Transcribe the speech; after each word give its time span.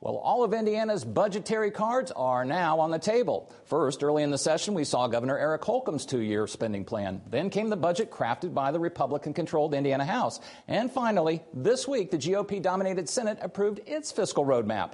Well, 0.00 0.16
all 0.16 0.44
of 0.44 0.52
Indiana's 0.52 1.04
budgetary 1.04 1.70
cards 1.70 2.12
are 2.12 2.44
now 2.44 2.80
on 2.80 2.90
the 2.90 2.98
table. 2.98 3.50
First, 3.64 4.02
early 4.02 4.22
in 4.22 4.30
the 4.30 4.38
session, 4.38 4.74
we 4.74 4.84
saw 4.84 5.06
Governor 5.06 5.38
Eric 5.38 5.62
Holcomb's 5.64 6.04
two 6.04 6.20
year 6.20 6.46
spending 6.46 6.84
plan. 6.84 7.22
Then 7.30 7.48
came 7.48 7.70
the 7.70 7.76
budget 7.76 8.10
crafted 8.10 8.52
by 8.52 8.72
the 8.72 8.78
Republican 8.78 9.32
controlled 9.32 9.72
Indiana 9.72 10.04
House. 10.04 10.38
And 10.68 10.92
finally, 10.92 11.42
this 11.54 11.88
week, 11.88 12.10
the 12.10 12.18
GOP 12.18 12.60
dominated 12.60 13.08
Senate 13.08 13.38
approved 13.40 13.80
its 13.86 14.12
fiscal 14.12 14.44
roadmap. 14.44 14.92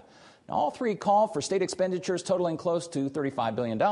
Now, 0.48 0.54
all 0.54 0.70
three 0.70 0.94
call 0.94 1.26
for 1.26 1.40
state 1.40 1.62
expenditures 1.62 2.22
totaling 2.22 2.56
close 2.56 2.86
to 2.88 3.10
$35 3.10 3.56
billion, 3.56 3.82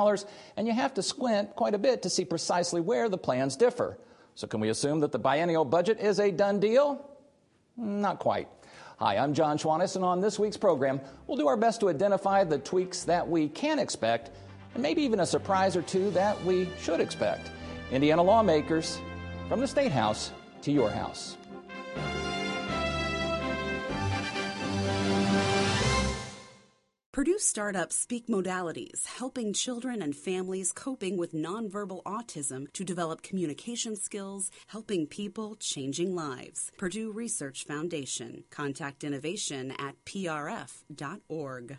and 0.56 0.66
you 0.66 0.72
have 0.72 0.94
to 0.94 1.02
squint 1.02 1.56
quite 1.56 1.74
a 1.74 1.78
bit 1.78 2.02
to 2.02 2.10
see 2.10 2.24
precisely 2.24 2.80
where 2.80 3.08
the 3.08 3.18
plans 3.18 3.56
differ. 3.56 3.98
So, 4.36 4.46
can 4.46 4.60
we 4.60 4.68
assume 4.68 5.00
that 5.00 5.10
the 5.10 5.18
biennial 5.18 5.64
budget 5.64 5.98
is 5.98 6.20
a 6.20 6.30
done 6.30 6.60
deal? 6.60 7.04
Not 7.76 8.20
quite. 8.20 8.48
Hi, 9.02 9.16
I'm 9.16 9.32
Jon 9.32 9.56
Schwantes, 9.56 9.96
and 9.96 10.04
on 10.04 10.20
this 10.20 10.38
week's 10.38 10.58
program, 10.58 11.00
we'll 11.26 11.38
do 11.38 11.48
our 11.48 11.56
best 11.56 11.80
to 11.80 11.88
identify 11.88 12.44
the 12.44 12.58
tweaks 12.58 13.02
that 13.04 13.26
we 13.26 13.48
can 13.48 13.78
expect, 13.78 14.30
and 14.74 14.82
maybe 14.82 15.00
even 15.00 15.20
a 15.20 15.26
surprise 15.26 15.74
or 15.74 15.80
two 15.80 16.10
that 16.10 16.38
we 16.44 16.68
should 16.78 17.00
expect. 17.00 17.50
Indiana 17.90 18.22
lawmakers, 18.22 19.00
from 19.48 19.60
the 19.60 19.66
State 19.66 19.90
House 19.90 20.32
to 20.60 20.70
your 20.70 20.90
house. 20.90 21.38
Purdue 27.20 27.38
startups 27.38 27.98
speak 27.98 28.28
modalities, 28.28 29.04
helping 29.04 29.52
children 29.52 30.00
and 30.00 30.16
families 30.16 30.72
coping 30.72 31.18
with 31.18 31.34
nonverbal 31.34 32.02
autism 32.04 32.72
to 32.72 32.82
develop 32.82 33.20
communication 33.20 33.94
skills, 33.94 34.50
helping 34.68 35.06
people, 35.06 35.54
changing 35.56 36.14
lives. 36.14 36.72
Purdue 36.78 37.12
Research 37.12 37.66
Foundation. 37.66 38.44
Contact 38.48 39.04
innovation 39.04 39.70
at 39.72 40.02
prf.org. 40.06 41.76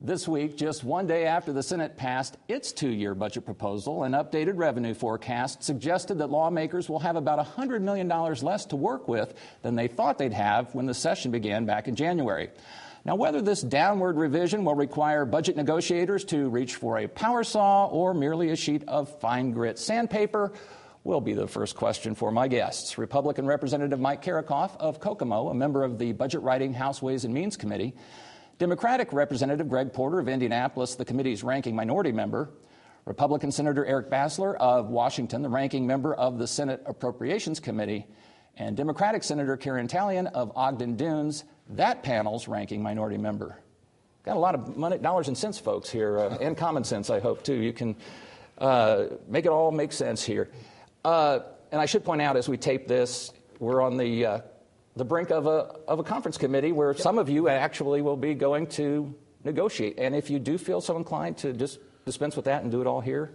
This 0.00 0.26
week, 0.26 0.56
just 0.56 0.82
one 0.82 1.06
day 1.06 1.26
after 1.26 1.52
the 1.52 1.62
Senate 1.62 1.98
passed 1.98 2.38
its 2.48 2.72
two 2.72 2.88
year 2.88 3.14
budget 3.14 3.44
proposal, 3.44 4.04
an 4.04 4.12
updated 4.12 4.54
revenue 4.56 4.94
forecast 4.94 5.62
suggested 5.62 6.16
that 6.16 6.30
lawmakers 6.30 6.88
will 6.88 7.00
have 7.00 7.16
about 7.16 7.46
$100 7.46 7.82
million 7.82 8.08
less 8.08 8.64
to 8.64 8.76
work 8.76 9.08
with 9.08 9.34
than 9.60 9.74
they 9.74 9.88
thought 9.88 10.16
they'd 10.16 10.32
have 10.32 10.74
when 10.74 10.86
the 10.86 10.94
session 10.94 11.30
began 11.30 11.66
back 11.66 11.86
in 11.86 11.94
January. 11.94 12.48
Now, 13.04 13.14
whether 13.14 13.40
this 13.40 13.62
downward 13.62 14.16
revision 14.16 14.64
will 14.64 14.74
require 14.74 15.24
budget 15.24 15.56
negotiators 15.56 16.24
to 16.26 16.50
reach 16.50 16.74
for 16.74 16.98
a 16.98 17.08
power 17.08 17.42
saw 17.44 17.86
or 17.86 18.12
merely 18.12 18.50
a 18.50 18.56
sheet 18.56 18.84
of 18.86 19.20
fine 19.20 19.52
grit 19.52 19.78
sandpaper 19.78 20.52
will 21.02 21.22
be 21.22 21.32
the 21.32 21.48
first 21.48 21.76
question 21.76 22.14
for 22.14 22.30
my 22.30 22.46
guests. 22.46 22.98
Republican 22.98 23.46
Representative 23.46 23.98
Mike 23.98 24.22
Karickhoff 24.22 24.76
of 24.76 25.00
Kokomo, 25.00 25.48
a 25.48 25.54
member 25.54 25.82
of 25.82 25.98
the 25.98 26.12
Budget 26.12 26.42
Writing 26.42 26.74
House 26.74 27.00
Ways 27.00 27.24
and 27.24 27.32
Means 27.32 27.56
Committee, 27.56 27.94
Democratic 28.58 29.14
Representative 29.14 29.70
Greg 29.70 29.94
Porter 29.94 30.18
of 30.18 30.28
Indianapolis, 30.28 30.96
the 30.96 31.04
committee's 31.04 31.42
ranking 31.42 31.74
minority 31.74 32.12
member, 32.12 32.50
Republican 33.06 33.50
Senator 33.50 33.86
Eric 33.86 34.10
Bassler 34.10 34.56
of 34.56 34.90
Washington, 34.90 35.40
the 35.40 35.48
ranking 35.48 35.86
member 35.86 36.12
of 36.14 36.38
the 36.38 36.46
Senate 36.46 36.82
Appropriations 36.84 37.60
Committee, 37.60 38.06
and 38.58 38.76
Democratic 38.76 39.22
Senator 39.22 39.56
Karen 39.56 39.88
Tallian 39.88 40.26
of 40.32 40.52
Ogden 40.54 40.96
Dunes, 40.96 41.44
that 41.76 42.02
panel's 42.02 42.48
ranking 42.48 42.82
minority 42.82 43.18
member. 43.18 43.58
Got 44.24 44.36
a 44.36 44.40
lot 44.40 44.54
of 44.54 44.76
money, 44.76 44.98
dollars 44.98 45.28
and 45.28 45.36
cents, 45.36 45.58
folks, 45.58 45.88
here, 45.88 46.18
uh, 46.18 46.36
and 46.40 46.56
common 46.56 46.84
sense, 46.84 47.08
I 47.08 47.20
hope, 47.20 47.42
too. 47.42 47.54
You 47.54 47.72
can 47.72 47.96
uh, 48.58 49.04
make 49.28 49.46
it 49.46 49.48
all 49.48 49.70
make 49.70 49.92
sense 49.92 50.22
here. 50.22 50.50
Uh, 51.04 51.40
and 51.72 51.80
I 51.80 51.86
should 51.86 52.04
point 52.04 52.20
out, 52.20 52.36
as 52.36 52.48
we 52.48 52.58
tape 52.58 52.86
this, 52.86 53.32
we're 53.58 53.80
on 53.80 53.96
the, 53.96 54.26
uh, 54.26 54.40
the 54.96 55.04
brink 55.04 55.30
of 55.30 55.46
a, 55.46 55.74
of 55.88 55.98
a 56.00 56.02
conference 56.02 56.36
committee 56.36 56.72
where 56.72 56.92
some 56.94 57.18
of 57.18 57.30
you 57.30 57.48
actually 57.48 58.02
will 58.02 58.16
be 58.16 58.34
going 58.34 58.66
to 58.68 59.14
negotiate. 59.44 59.98
And 59.98 60.14
if 60.14 60.28
you 60.28 60.38
do 60.38 60.58
feel 60.58 60.80
so 60.80 60.96
inclined 60.96 61.38
to 61.38 61.52
just 61.52 61.78
dispense 62.04 62.36
with 62.36 62.44
that 62.44 62.62
and 62.62 62.70
do 62.70 62.82
it 62.82 62.86
all 62.86 63.00
here, 63.00 63.30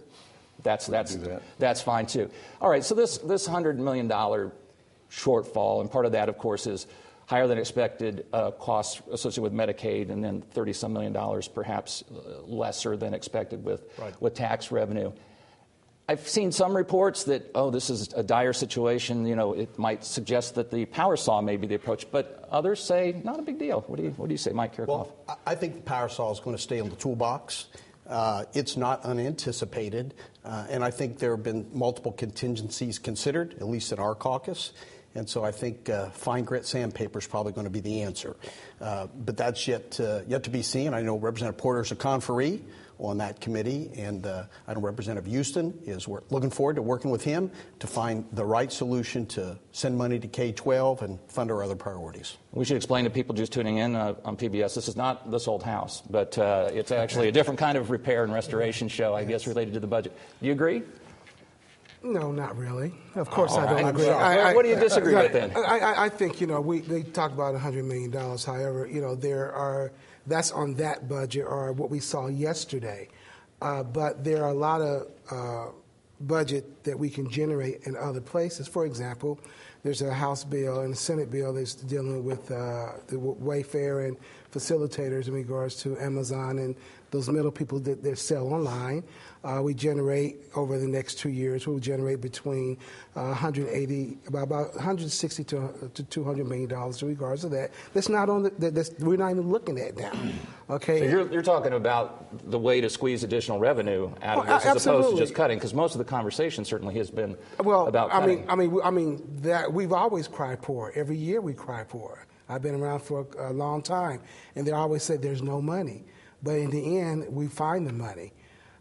that's, 0.62 0.86
that's, 0.86 1.16
that. 1.16 1.42
that's 1.58 1.82
fine, 1.82 2.06
too. 2.06 2.30
All 2.60 2.70
right, 2.70 2.84
so 2.84 2.94
this, 2.94 3.18
this 3.18 3.48
$100 3.48 3.76
million 3.76 4.08
shortfall, 5.10 5.80
and 5.80 5.90
part 5.90 6.06
of 6.06 6.12
that, 6.12 6.28
of 6.28 6.38
course, 6.38 6.66
is 6.66 6.86
higher 7.26 7.46
than 7.46 7.58
expected 7.58 8.24
uh, 8.32 8.52
costs 8.52 9.02
associated 9.10 9.42
with 9.42 9.52
Medicaid, 9.52 10.10
and 10.10 10.24
then 10.24 10.40
30 10.40 10.72
some 10.72 10.92
million 10.92 11.12
dollars, 11.12 11.48
perhaps 11.48 12.04
uh, 12.10 12.42
lesser 12.42 12.96
than 12.96 13.12
expected 13.12 13.64
with, 13.64 13.82
right. 13.98 14.20
with 14.22 14.34
tax 14.34 14.70
revenue. 14.70 15.12
I've 16.08 16.28
seen 16.28 16.52
some 16.52 16.76
reports 16.76 17.24
that, 17.24 17.50
oh, 17.56 17.70
this 17.70 17.90
is 17.90 18.12
a 18.12 18.22
dire 18.22 18.52
situation. 18.52 19.26
You 19.26 19.34
know, 19.34 19.54
it 19.54 19.76
might 19.76 20.04
suggest 20.04 20.54
that 20.54 20.70
the 20.70 20.84
power 20.86 21.16
saw 21.16 21.40
may 21.40 21.56
be 21.56 21.66
the 21.66 21.74
approach, 21.74 22.08
but 22.12 22.48
others 22.48 22.80
say 22.80 23.20
not 23.24 23.40
a 23.40 23.42
big 23.42 23.58
deal. 23.58 23.80
What 23.88 23.96
do 23.96 24.04
you, 24.04 24.10
what 24.10 24.28
do 24.28 24.32
you 24.32 24.38
say, 24.38 24.52
Mike 24.52 24.76
Karickhoff? 24.76 24.86
Well, 24.86 25.40
I 25.44 25.56
think 25.56 25.74
the 25.74 25.82
power 25.82 26.08
saw 26.08 26.30
is 26.30 26.38
going 26.38 26.56
to 26.56 26.62
stay 26.62 26.78
in 26.78 26.88
the 26.88 26.96
toolbox. 26.96 27.66
Uh, 28.08 28.44
it's 28.54 28.76
not 28.76 29.04
unanticipated, 29.04 30.14
uh, 30.44 30.68
and 30.70 30.84
I 30.84 30.92
think 30.92 31.18
there 31.18 31.34
have 31.34 31.42
been 31.42 31.66
multiple 31.72 32.12
contingencies 32.12 33.00
considered, 33.00 33.54
at 33.54 33.66
least 33.66 33.90
in 33.90 33.98
our 33.98 34.14
caucus. 34.14 34.72
And 35.16 35.28
so 35.28 35.44
I 35.44 35.50
think 35.50 35.88
uh, 35.88 36.10
fine 36.10 36.44
grit 36.44 36.66
sandpaper 36.66 37.18
is 37.18 37.26
probably 37.26 37.52
going 37.52 37.66
to 37.66 37.70
be 37.70 37.80
the 37.80 38.02
answer. 38.02 38.36
Uh, 38.80 39.06
but 39.06 39.36
that's 39.36 39.66
yet, 39.66 39.98
uh, 39.98 40.20
yet 40.26 40.44
to 40.44 40.50
be 40.50 40.62
seen. 40.62 40.92
I 40.94 41.00
know 41.00 41.16
Representative 41.16 41.58
Porter 41.58 41.80
is 41.80 41.90
a 41.90 41.96
conferee 41.96 42.60
on 42.98 43.18
that 43.18 43.40
committee, 43.40 43.90
and 43.96 44.26
uh, 44.26 44.44
I 44.66 44.74
know 44.74 44.80
Representative 44.80 45.30
Huston 45.30 45.78
is 45.84 46.08
looking 46.08 46.50
forward 46.50 46.76
to 46.76 46.82
working 46.82 47.10
with 47.10 47.22
him 47.22 47.50
to 47.80 47.86
find 47.86 48.24
the 48.32 48.44
right 48.44 48.72
solution 48.72 49.26
to 49.26 49.58
send 49.72 49.98
money 49.98 50.18
to 50.18 50.28
K 50.28 50.52
12 50.52 51.02
and 51.02 51.18
fund 51.28 51.50
our 51.50 51.62
other 51.62 51.76
priorities. 51.76 52.36
We 52.52 52.64
should 52.64 52.76
explain 52.76 53.04
to 53.04 53.10
people 53.10 53.34
just 53.34 53.52
tuning 53.52 53.78
in 53.78 53.94
uh, 53.94 54.14
on 54.24 54.36
PBS 54.36 54.74
this 54.74 54.88
is 54.88 54.96
not 54.96 55.30
this 55.30 55.46
old 55.46 55.62
house, 55.62 56.02
but 56.08 56.38
uh, 56.38 56.70
it's 56.72 56.90
actually 56.90 57.28
a 57.28 57.32
different 57.32 57.58
kind 57.60 57.76
of 57.76 57.90
repair 57.90 58.24
and 58.24 58.32
restoration 58.32 58.88
show, 58.88 59.14
I 59.14 59.24
guess, 59.24 59.46
related 59.46 59.74
to 59.74 59.80
the 59.80 59.86
budget. 59.86 60.16
Do 60.40 60.46
you 60.46 60.52
agree? 60.52 60.82
No, 62.06 62.30
not 62.30 62.56
really. 62.56 62.94
Of 63.16 63.28
course, 63.30 63.56
I 63.56 63.66
don't 63.66 63.88
agree. 63.88 64.08
I, 64.08 64.50
I, 64.50 64.54
what 64.54 64.62
do 64.62 64.68
you 64.68 64.76
disagree 64.76 65.14
with 65.14 65.32
then? 65.32 65.50
I, 65.56 66.04
I, 66.04 66.08
think 66.08 66.40
you 66.40 66.46
know 66.46 66.60
we 66.60 66.78
they 66.78 67.02
talk 67.02 67.32
about 67.32 67.52
100 67.52 67.84
million 67.84 68.12
dollars. 68.12 68.44
However, 68.44 68.86
you 68.86 69.00
know 69.00 69.16
there 69.16 69.52
are 69.52 69.90
that's 70.26 70.52
on 70.52 70.74
that 70.74 71.08
budget 71.08 71.44
or 71.46 71.72
what 71.72 71.90
we 71.90 71.98
saw 71.98 72.28
yesterday, 72.28 73.08
uh, 73.60 73.82
but 73.82 74.22
there 74.22 74.44
are 74.44 74.50
a 74.50 74.54
lot 74.54 74.80
of 74.82 75.08
uh, 75.32 75.72
budget 76.20 76.84
that 76.84 76.96
we 76.96 77.10
can 77.10 77.28
generate 77.28 77.82
in 77.86 77.96
other 77.96 78.20
places. 78.20 78.68
For 78.68 78.86
example, 78.86 79.40
there's 79.82 80.02
a 80.02 80.14
House 80.14 80.44
bill 80.44 80.82
and 80.82 80.94
a 80.94 80.96
Senate 80.96 81.30
bill 81.30 81.54
that's 81.54 81.74
dealing 81.74 82.24
with 82.24 82.50
uh, 82.52 82.92
the 83.08 83.16
Wayfair 83.16 84.06
and 84.06 84.16
facilitators 84.52 85.26
in 85.26 85.34
regards 85.34 85.74
to 85.82 85.98
Amazon 85.98 86.58
and 86.58 86.76
those 87.10 87.28
middle 87.28 87.50
people 87.50 87.78
that, 87.80 88.02
that 88.02 88.18
sell 88.18 88.52
online. 88.52 89.04
Uh, 89.44 89.60
we 89.62 89.74
generate 89.74 90.38
over 90.56 90.76
the 90.78 90.88
next 90.88 91.18
two 91.18 91.28
years. 91.28 91.66
We'll 91.66 91.78
generate 91.78 92.20
between 92.20 92.78
uh, 93.14 93.26
180, 93.26 94.18
about, 94.26 94.42
about 94.42 94.74
160 94.74 95.44
to, 95.44 95.90
to 95.94 96.02
200 96.02 96.46
million 96.46 96.68
dollars 96.68 97.00
in 97.02 97.08
regards 97.08 97.42
to 97.42 97.48
that. 97.50 97.70
That's 97.94 98.08
not 98.08 98.28
on 98.28 98.42
the. 98.42 98.70
That's, 98.70 98.90
we're 98.98 99.16
not 99.16 99.30
even 99.30 99.48
looking 99.48 99.78
at 99.78 99.96
now. 99.96 100.12
Okay. 100.68 100.98
So 100.98 101.04
you're, 101.04 101.32
you're 101.32 101.42
talking 101.42 101.74
about 101.74 102.50
the 102.50 102.58
way 102.58 102.80
to 102.80 102.90
squeeze 102.90 103.22
additional 103.22 103.60
revenue 103.60 104.10
out 104.20 104.38
of 104.38 104.46
this, 104.46 104.64
as 104.64 104.74
absolutely. 104.74 105.04
opposed 105.04 105.16
to 105.16 105.22
just 105.22 105.34
cutting, 105.36 105.58
because 105.58 105.72
most 105.72 105.94
of 105.94 106.00
the 106.00 106.04
conversation 106.04 106.64
certainly 106.64 106.96
has 106.96 107.08
been 107.08 107.36
well, 107.62 107.86
about. 107.86 108.10
cutting. 108.10 108.50
I 108.50 108.56
mean, 108.56 108.70
I 108.72 108.74
mean, 108.74 108.80
I 108.82 108.90
mean 108.90 109.22
that 109.42 109.72
we've 109.72 109.92
always 109.92 110.26
cried 110.26 110.60
poor. 110.60 110.90
Every 110.96 111.16
year 111.16 111.40
we 111.40 111.54
cry 111.54 111.84
poor. 111.84 112.26
I've 112.48 112.62
been 112.62 112.74
around 112.74 112.98
for 112.98 113.26
a, 113.38 113.50
a 113.50 113.52
long 113.52 113.80
time, 113.80 114.20
and 114.56 114.66
they 114.66 114.72
always 114.72 115.04
said 115.04 115.22
there's 115.22 115.40
no 115.40 115.62
money. 115.62 116.04
But 116.46 116.58
in 116.58 116.70
the 116.70 116.98
end, 116.98 117.26
we 117.28 117.48
find 117.48 117.86
the 117.86 117.92
money. 117.92 118.32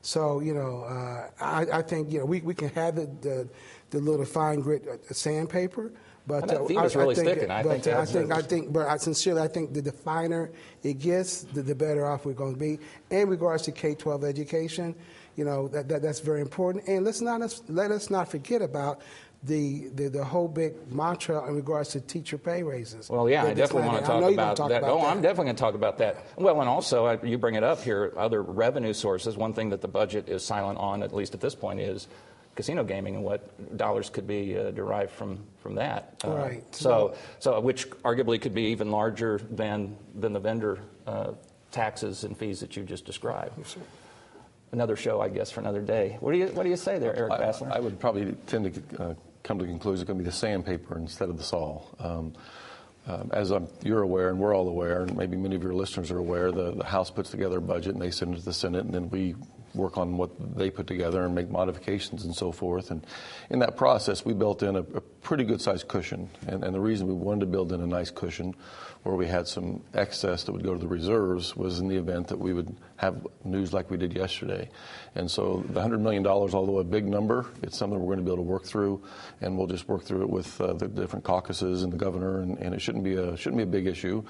So 0.03 0.39
you 0.39 0.53
know, 0.53 0.83
uh, 0.83 1.43
I, 1.43 1.79
I, 1.79 1.81
think 1.81 2.11
you 2.11 2.19
know 2.19 2.25
we, 2.25 2.39
we 2.41 2.53
can 2.53 2.69
have 2.69 2.95
the, 2.95 3.07
the, 3.21 3.49
the 3.89 3.99
little 3.99 4.23
fine 4.23 4.59
grit 4.59 4.87
uh, 4.87 5.11
sandpaper, 5.11 5.91
but 6.27 6.51
uh, 6.51 6.57
I, 6.57 6.59
really 6.59 6.77
I 6.77 6.87
think, 6.87 7.15
sticking. 7.15 7.49
I 7.49 7.63
but 7.63 7.81
think, 7.81 7.97
I 7.97 8.05
think, 8.05 8.31
I 8.31 8.41
think, 8.43 8.71
but 8.71 8.87
I 8.87 8.97
sincerely, 8.97 9.41
I 9.41 9.47
think 9.47 9.73
the, 9.73 9.91
finer 9.91 10.51
it 10.83 10.99
gets, 10.99 11.41
the, 11.41 11.63
the 11.63 11.73
better 11.73 12.05
off 12.05 12.23
we're 12.23 12.33
going 12.33 12.53
to 12.53 12.59
be. 12.59 12.77
In 13.09 13.29
regards 13.29 13.63
to 13.63 13.71
K-12 13.71 14.23
education, 14.25 14.93
you 15.37 15.43
know 15.43 15.67
that, 15.69 15.89
that 15.89 16.03
that's 16.03 16.19
very 16.19 16.41
important. 16.41 16.87
And 16.87 17.03
let's 17.03 17.21
not 17.21 17.41
let 17.67 17.89
us 17.89 18.11
not 18.11 18.29
forget 18.29 18.61
about 18.61 19.01
the, 19.43 19.89
the, 19.93 20.09
the 20.09 20.23
whole 20.23 20.47
big 20.47 20.91
mantra 20.91 21.47
in 21.47 21.55
regards 21.55 21.89
to 21.89 22.01
teacher 22.01 22.37
pay 22.37 22.63
raises. 22.63 23.09
Well, 23.09 23.29
yeah, 23.29 23.43
I 23.43 23.53
definitely 23.53 23.87
want 23.87 23.99
to 23.99 24.05
talk 24.05 24.33
about 24.33 24.57
talk 24.57 24.69
that. 24.69 24.77
About 24.79 24.91
oh, 24.91 25.01
that. 25.01 25.07
I'm 25.07 25.21
definitely 25.21 25.45
going 25.45 25.55
to 25.55 25.61
talk 25.61 25.75
about 25.75 25.97
that. 25.99 26.25
Well, 26.35 26.59
and 26.59 26.69
also, 26.69 27.05
uh, 27.05 27.17
you 27.23 27.37
bring 27.37 27.55
it 27.55 27.63
up 27.63 27.81
here, 27.81 28.13
other 28.17 28.41
revenue 28.41 28.93
sources. 28.93 29.37
One 29.37 29.53
thing 29.53 29.69
that 29.69 29.81
the 29.81 29.87
budget 29.87 30.29
is 30.29 30.43
silent 30.43 30.79
on, 30.79 31.03
at 31.03 31.13
least 31.13 31.33
at 31.33 31.41
this 31.41 31.55
point, 31.55 31.79
is 31.79 32.07
casino 32.55 32.83
gaming 32.83 33.15
and 33.15 33.23
what 33.23 33.77
dollars 33.77 34.09
could 34.09 34.25
be 34.25 34.57
uh, 34.57 34.71
derived 34.71 35.11
from, 35.11 35.43
from 35.59 35.75
that. 35.75 36.21
Uh, 36.23 36.29
right. 36.31 36.75
So, 36.75 37.15
so, 37.39 37.59
which 37.59 37.89
arguably 38.01 38.41
could 38.41 38.55
be 38.55 38.63
even 38.67 38.91
larger 38.91 39.41
than, 39.51 39.97
than 40.15 40.33
the 40.33 40.39
vendor 40.39 40.79
uh, 41.05 41.33
taxes 41.71 42.23
and 42.23 42.37
fees 42.37 42.61
that 42.61 42.77
you 42.77 42.83
just 42.83 43.05
described. 43.05 43.53
Yes, 43.57 43.75
another 44.75 44.95
show, 44.95 45.21
I 45.21 45.29
guess, 45.29 45.49
for 45.49 45.61
another 45.61 45.81
day. 45.81 46.17
What 46.19 46.33
do 46.33 46.37
you 46.37 46.47
What 46.47 46.63
do 46.63 46.69
you 46.69 46.77
say 46.77 46.99
there, 46.99 47.15
Eric 47.15 47.33
Bassler? 47.33 47.71
I, 47.71 47.77
I 47.77 47.79
would 47.79 47.99
probably 47.99 48.35
tend 48.45 48.73
to 48.73 49.03
uh, 49.03 49.13
come 49.43 49.57
to 49.59 49.65
the 49.65 49.71
conclusion 49.71 50.01
it's 50.01 50.07
going 50.07 50.19
to 50.19 50.23
be 50.23 50.29
the 50.29 50.35
sandpaper 50.35 50.97
instead 50.97 51.29
of 51.29 51.37
the 51.37 51.43
saw. 51.43 51.81
Um, 51.99 52.33
um, 53.07 53.29
as 53.33 53.51
I'm, 53.51 53.67
you're 53.83 54.01
aware, 54.01 54.29
and 54.29 54.39
we're 54.39 54.55
all 54.55 54.67
aware, 54.67 55.03
and 55.03 55.15
maybe 55.15 55.37
many 55.37 55.55
of 55.55 55.61
your 55.61 55.75
listeners 55.75 56.09
are 56.09 56.17
aware, 56.17 56.51
the, 56.51 56.71
the 56.71 56.83
House 56.83 57.11
puts 57.11 57.29
together 57.29 57.59
a 57.59 57.61
budget 57.61 57.93
and 57.93 58.01
they 58.01 58.09
send 58.09 58.33
it 58.33 58.39
to 58.39 58.45
the 58.45 58.53
Senate, 58.53 58.83
and 58.83 58.93
then 58.93 59.09
we 59.11 59.35
work 59.75 59.97
on 59.97 60.17
what 60.17 60.29
they 60.57 60.69
put 60.69 60.87
together 60.87 61.25
and 61.25 61.35
make 61.35 61.49
modifications 61.49 62.25
and 62.25 62.35
so 62.35 62.51
forth. 62.51 62.91
And 62.91 63.05
in 63.49 63.59
that 63.59 63.77
process, 63.77 64.25
we 64.25 64.33
built 64.33 64.63
in 64.63 64.75
a, 64.75 64.79
a 64.79 65.01
pretty 65.01 65.43
good 65.43 65.61
sized 65.61 65.87
cushion. 65.87 66.29
And, 66.47 66.63
and, 66.63 66.73
the 66.73 66.79
reason 66.79 67.07
we 67.07 67.13
wanted 67.13 67.41
to 67.41 67.45
build 67.47 67.71
in 67.71 67.81
a 67.81 67.87
nice 67.87 68.11
cushion 68.11 68.55
where 69.03 69.15
we 69.15 69.27
had 69.27 69.47
some 69.47 69.83
excess 69.93 70.43
that 70.43 70.51
would 70.51 70.63
go 70.63 70.73
to 70.73 70.79
the 70.79 70.87
reserves 70.87 71.55
was 71.55 71.79
in 71.79 71.87
the 71.87 71.95
event 71.95 72.27
that 72.27 72.39
we 72.39 72.53
would 72.53 72.75
have 72.97 73.25
news 73.43 73.71
like 73.71 73.91
we 73.91 73.97
did 73.97 74.13
yesterday. 74.13 74.69
And 75.13 75.29
so 75.29 75.63
the 75.69 75.79
$100 75.79 75.99
million, 75.99 76.25
although 76.25 76.79
a 76.79 76.83
big 76.83 77.05
number, 77.05 77.45
it's 77.61 77.77
something 77.77 77.99
we're 77.99 78.15
going 78.15 78.19
to 78.19 78.23
be 78.23 78.33
able 78.33 78.43
to 78.43 78.49
work 78.49 78.65
through, 78.65 79.03
and 79.41 79.57
we'll 79.57 79.67
just 79.67 79.87
work 79.87 80.03
through 80.03 80.23
it 80.23 80.29
with 80.29 80.59
uh, 80.59 80.73
the 80.73 80.87
different 80.87 81.23
caucuses 81.23 81.83
and 81.83 81.93
the 81.93 81.97
governor, 81.97 82.41
and, 82.41 82.57
and 82.57 82.73
it 82.73 82.81
shouldn't 82.81 83.03
be 83.03 83.15
a 83.15 83.37
shouldn't 83.37 83.57
be 83.57 83.63
a 83.63 83.67
big 83.67 83.87
issue. 83.87 84.23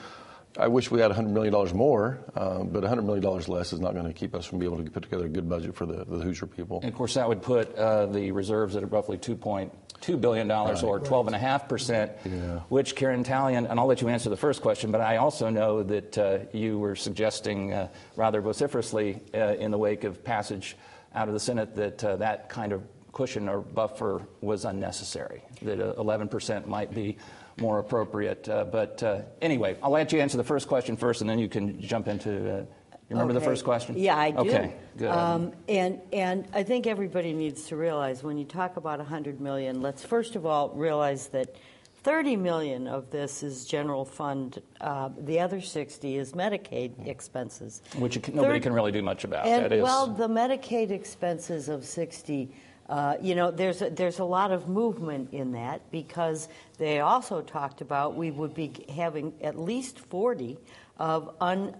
I 0.57 0.67
wish 0.67 0.89
we 0.89 1.01
had 1.01 1.11
$100 1.11 1.27
million 1.27 1.77
more, 1.77 2.19
uh, 2.33 2.63
but 2.63 2.83
$100 2.83 3.03
million 3.03 3.23
less 3.47 3.73
is 3.73 3.79
not 3.79 3.93
going 3.93 4.05
to 4.05 4.13
keep 4.13 4.33
us 4.33 4.45
from 4.45 4.59
being 4.59 4.71
able 4.71 4.83
to 4.83 4.89
put 4.89 5.03
together 5.03 5.25
a 5.25 5.29
good 5.29 5.49
budget 5.49 5.75
for 5.75 5.85
the, 5.85 6.05
the 6.05 6.19
Hoosier 6.19 6.47
people. 6.47 6.79
And 6.81 6.89
of 6.89 6.95
course, 6.95 7.15
that 7.15 7.27
would 7.27 7.41
put 7.41 7.75
uh, 7.75 8.05
the 8.05 8.31
reserves 8.31 8.75
at 8.75 8.89
roughly 8.89 9.17
$2.2 9.17 10.21
billion 10.21 10.47
right. 10.47 10.83
or 10.83 10.99
12.5%, 10.99 12.15
yeah. 12.25 12.59
which 12.69 12.95
Karen 12.95 13.23
Tallian, 13.23 13.69
and 13.69 13.79
I'll 13.79 13.85
let 13.85 14.01
you 14.01 14.07
answer 14.07 14.29
the 14.29 14.37
first 14.37 14.61
question, 14.61 14.91
but 14.91 15.01
I 15.01 15.17
also 15.17 15.49
know 15.49 15.83
that 15.83 16.17
uh, 16.17 16.39
you 16.53 16.79
were 16.79 16.95
suggesting 16.95 17.73
uh, 17.73 17.89
rather 18.15 18.39
vociferously 18.39 19.21
uh, 19.33 19.55
in 19.55 19.71
the 19.71 19.77
wake 19.77 20.05
of 20.05 20.23
passage 20.23 20.77
out 21.13 21.27
of 21.27 21.33
the 21.33 21.39
Senate 21.39 21.75
that 21.75 22.03
uh, 22.03 22.15
that 22.17 22.49
kind 22.49 22.71
of 22.71 22.83
cushion 23.11 23.47
or 23.47 23.61
buffer 23.61 24.21
was 24.41 24.65
unnecessary, 24.65 25.41
that 25.61 25.79
11% 25.79 26.67
might 26.67 26.93
be 26.93 27.17
more 27.57 27.79
appropriate. 27.79 28.47
Uh, 28.47 28.65
but 28.65 29.01
uh, 29.03 29.21
anyway, 29.41 29.77
I'll 29.81 29.91
let 29.91 30.11
you 30.11 30.19
answer 30.19 30.37
the 30.37 30.43
first 30.43 30.67
question 30.67 30.97
first, 30.97 31.21
and 31.21 31.29
then 31.29 31.39
you 31.39 31.49
can 31.49 31.79
jump 31.79 32.07
into. 32.07 32.31
Uh, 32.31 32.65
you 33.07 33.15
remember 33.15 33.33
okay. 33.33 33.39
the 33.39 33.45
first 33.45 33.63
question? 33.63 33.95
Yeah, 33.97 34.17
I 34.17 34.31
do. 34.31 34.37
Okay, 34.39 34.73
good. 34.97 35.09
Um, 35.09 35.53
and 35.69 36.01
and 36.11 36.47
I 36.53 36.63
think 36.63 36.87
everybody 36.87 37.33
needs 37.33 37.67
to 37.67 37.75
realize 37.75 38.23
when 38.23 38.37
you 38.37 38.45
talk 38.45 38.77
about 38.77 38.97
100 38.97 39.39
million, 39.39 39.81
let's 39.81 40.03
first 40.03 40.35
of 40.35 40.45
all 40.45 40.69
realize 40.69 41.27
that 41.27 41.55
30 42.01 42.35
million 42.35 42.87
of 42.87 43.09
this 43.11 43.43
is 43.43 43.65
general 43.65 44.05
fund. 44.05 44.61
Uh, 44.81 45.09
the 45.19 45.39
other 45.39 45.61
60 45.61 46.17
is 46.17 46.33
Medicaid 46.33 47.07
expenses, 47.07 47.81
which 47.97 48.27
nobody 48.29 48.59
can 48.59 48.73
really 48.73 48.91
do 48.91 49.03
much 49.03 49.23
about. 49.23 49.45
And, 49.45 49.65
that 49.65 49.71
is 49.71 49.83
well, 49.83 50.07
the 50.07 50.27
Medicaid 50.27 50.89
expenses 50.89 51.69
of 51.69 51.85
60 51.85 52.51
uh, 52.87 53.15
you 53.19 53.33
know, 53.33 53.49
there's 53.49 53.81
a, 53.81 53.89
there's 53.89 54.19
a 54.19 54.23
lot 54.23 54.51
of 54.51 54.67
movement 54.67 55.33
in 55.33 55.53
that 55.53 55.89
because 55.91 56.47
they 56.77 56.99
also 56.99 57.41
talked 57.41 57.81
about 57.81 58.15
we 58.15 58.29
would 58.29 58.53
be 58.53 58.71
having 58.93 59.33
at 59.41 59.57
least 59.57 59.99
40 59.99 60.57
of 60.97 61.35
un, 61.41 61.75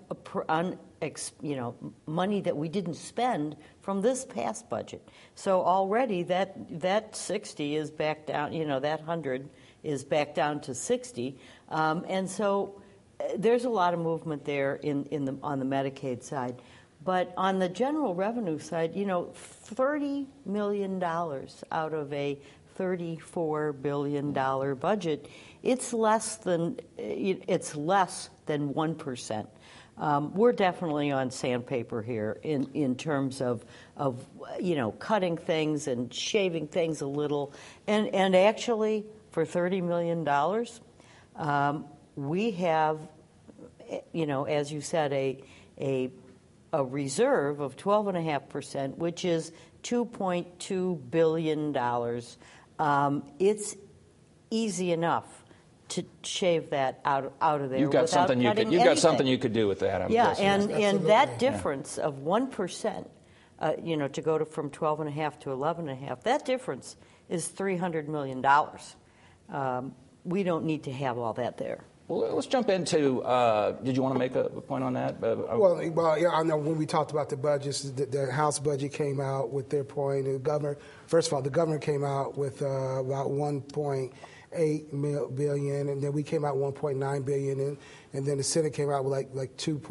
un 0.50 0.78
you 1.42 1.56
know 1.56 1.75
money 2.07 2.42
that 2.42 2.56
we 2.56 2.68
didn't 2.68 2.96
spend 2.96 3.56
from 3.81 4.02
this 4.02 4.25
past 4.25 4.69
budget. 4.69 5.07
So 5.36 5.62
already 5.62 6.24
that 6.24 6.81
that 6.81 7.16
60 7.16 7.75
is 7.75 7.92
back 7.92 8.25
down. 8.25 8.54
You 8.54 8.66
know, 8.66 8.80
that 8.80 9.00
100 9.00 9.48
is 9.84 10.04
back 10.04 10.34
down 10.34 10.62
to 10.62 10.74
60, 10.74 11.38
um, 11.69 12.04
and 12.07 12.30
so 12.30 12.81
uh, 13.19 13.25
there's 13.38 13.66
a 13.66 13.69
lot 13.69 13.94
of 13.94 14.00
movement 14.00 14.44
there 14.44 14.75
in, 14.78 15.06
in 15.06 15.25
the 15.25 15.38
on 15.44 15.60
the 15.60 15.66
Medicaid 15.66 16.24
side. 16.24 16.62
But 17.06 17.31
on 17.38 17.60
the 17.60 17.69
general 17.69 18.16
revenue 18.16 18.57
side, 18.57 18.96
you 18.96 19.06
know, 19.06 19.31
$30 19.75 20.25
million 20.46 21.02
out 21.02 21.94
of 21.94 22.12
a 22.12 22.40
$34 22.80 23.80
billion 23.80 24.34
budget, 24.34 25.30
it's 25.62 25.94
less 25.94 26.38
than, 26.38 26.80
it's 26.98 27.75
less 27.75 28.31
than 28.48 28.74
1%. 28.74 29.48
Um, 29.98 30.34
we're 30.34 30.52
definitely 30.52 31.12
on 31.12 31.30
sandpaper 31.30 32.02
here 32.02 32.40
in, 32.44 32.69
in 32.74 32.96
terms 32.96 33.40
of, 33.40 33.63
of, 33.96 34.25
you 34.60 34.75
know, 34.75 34.92
cutting 34.92 35.38
things 35.38 35.88
and 35.88 36.13
shaving 36.13 36.68
things 36.68 37.02
a 37.02 37.07
little. 37.07 37.54
And, 37.88 38.07
and 38.16 38.36
actually, 38.36 39.06
for 39.31 39.46
$30 39.46 39.84
million, 39.84 40.28
um, 41.36 41.86
we 42.16 42.52
have, 42.52 43.00
you 44.12 44.25
know, 44.25 44.46
as 44.46 44.72
you 44.72 44.81
said, 44.81 45.13
a, 45.13 45.42
a 45.80 46.10
a 46.75 46.83
reserve 46.83 47.62
of 47.62 47.77
12.5%, 47.77 48.98
which 48.98 49.24
is 49.24 49.51
$2.2 49.83 51.10
billion. 51.10 52.22
Um, 52.77 53.24
it's 53.39 53.77
easy 54.51 54.92
enough 54.92 55.44
to 55.88 56.04
shave 56.24 56.72
that 56.72 57.00
out, 57.06 57.33
out 57.42 57.62
of 57.62 57.69
there. 57.69 57.80
You've 57.80 57.92
got 57.92 58.10
something 58.10 58.42
you 58.42 58.54
could. 58.54 58.72
You've 58.72 58.83
got 58.83 58.98
something 58.98 59.25
you 59.25 59.38
could 59.38 59.54
do 59.54 59.68
with 59.68 59.80
that. 59.80 60.01
I'm 60.01 60.12
yeah, 60.12 60.30
guessing. 60.30 60.45
and 60.45 60.72
and 60.72 61.06
that 61.07 61.39
difference 61.39 61.98
yeah. 61.98 62.06
of 62.06 62.19
one 62.19 62.48
percent, 62.48 63.10
uh, 63.60 63.74
you 63.81 63.95
know, 63.95 64.07
to 64.07 64.21
go 64.21 64.38
to 64.38 64.45
from 64.45 64.71
twelve 64.71 65.00
and 65.00 65.07
a 65.07 65.12
half 65.12 65.38
to 65.42 65.51
eleven 65.51 65.88
and 65.88 66.04
a 66.04 66.06
half, 66.07 66.24
that 66.24 66.44
difference 66.44 66.95
is 67.30 67.48
three 67.48 67.78
hundred 67.78 68.10
million 68.10 68.42
dollars. 68.42 68.95
Um, 69.50 69.94
we 70.24 70.42
don't 70.42 70.66
need 70.66 70.83
to 70.86 70.92
have 70.92 71.19
all 71.19 71.33
that 71.33 71.57
there. 71.57 71.83
Well, 72.07 72.36
let's 72.36 72.46
jump 72.46 72.69
into. 72.69 73.24
Uh, 73.24 73.72
did 73.81 73.96
you 73.96 74.04
want 74.04 74.13
to 74.13 74.19
make 74.19 74.36
a 74.36 74.48
point 74.62 74.84
on 74.84 74.94
that? 74.94 75.16
Uh, 75.24 75.31
uh, 75.31 75.57
well, 75.57 75.92
well, 75.92 76.19
yeah, 76.19 76.30
I 76.30 76.44
know 76.44 76.57
when 76.57 76.78
we 76.78 76.86
talked 76.86 77.10
about 77.10 77.30
the 77.30 77.38
budgets, 77.38 77.81
the, 77.81 78.06
the, 78.06 78.31
House 78.31 78.60
budget 78.60 78.94
came 78.94 79.19
out 79.19 79.52
with 79.52 79.72
their 79.72 79.84
point. 79.84 80.25
The 80.25 80.38
governor, 80.38 80.78
first 81.07 81.30
of 81.30 81.34
all, 81.34 81.42
the 81.42 81.50
governor 81.50 81.80
came 81.80 82.04
out 82.04 82.38
with 82.38 82.62
uh, 82.62 83.00
about 83.00 83.30
1.8 83.30 85.36
billion, 85.36 85.90
and 85.90 86.04
then 86.04 86.13
we 86.13 86.22
came 86.22 86.46
out 86.46 86.56
1.9 86.56 87.25
billion, 87.25 87.60
and, 87.60 87.75
and 88.13 88.28
then 88.28 88.38
the 88.38 88.44
Senate 88.44 88.74
came 88.74 88.92
out 88.92 89.04
with 89.04 89.12
like 89.12 89.30
like 89.34 89.57
2. 89.57 89.81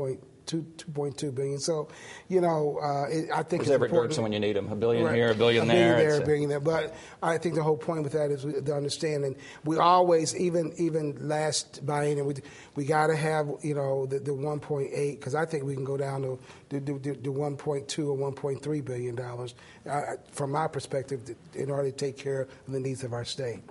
Two, 0.46 0.66
2.2 0.76 1.34
billion. 1.34 1.58
So, 1.58 1.88
you 2.28 2.40
know, 2.40 2.78
uh, 2.82 3.06
it, 3.08 3.30
I 3.32 3.42
think 3.42 3.62
it's 3.62 3.70
Everett 3.70 3.90
important. 3.90 4.22
when 4.22 4.32
you 4.32 4.40
need 4.40 4.56
them. 4.56 4.70
A 4.70 4.76
billion 4.76 5.04
right. 5.04 5.14
here, 5.14 5.30
a 5.30 5.34
billion 5.34 5.64
a 5.64 5.72
there. 5.72 5.94
Billion 5.94 6.08
there, 6.10 6.22
a 6.22 6.26
billion 6.26 6.48
there. 6.50 6.60
But 6.60 6.94
I 7.22 7.38
think 7.38 7.54
the 7.54 7.62
whole 7.62 7.76
point 7.76 8.02
with 8.02 8.12
that 8.12 8.30
is 8.30 8.42
the 8.42 8.74
understanding. 8.74 9.36
We 9.64 9.78
always, 9.78 10.36
even 10.36 10.72
even 10.76 11.16
last 11.28 11.84
biennium, 11.86 12.26
we 12.26 12.34
we 12.74 12.84
got 12.84 13.06
to 13.06 13.16
have 13.16 13.48
you 13.62 13.74
know 13.74 14.06
the, 14.06 14.18
the 14.18 14.32
1.8 14.32 14.90
because 14.90 15.34
I 15.34 15.46
think 15.46 15.64
we 15.64 15.74
can 15.74 15.84
go 15.84 15.96
down 15.96 16.22
to 16.22 16.38
the, 16.68 16.80
the, 16.80 16.98
the 16.98 17.30
1.2 17.30 18.08
or 18.08 18.32
1.3 18.32 18.84
billion 18.84 19.14
dollars 19.14 19.54
uh, 19.88 20.00
from 20.32 20.50
my 20.50 20.66
perspective 20.66 21.34
in 21.54 21.70
order 21.70 21.90
to 21.90 21.96
take 21.96 22.16
care 22.16 22.42
of 22.42 22.72
the 22.72 22.80
needs 22.80 23.04
of 23.04 23.12
our 23.12 23.24
state. 23.24 23.62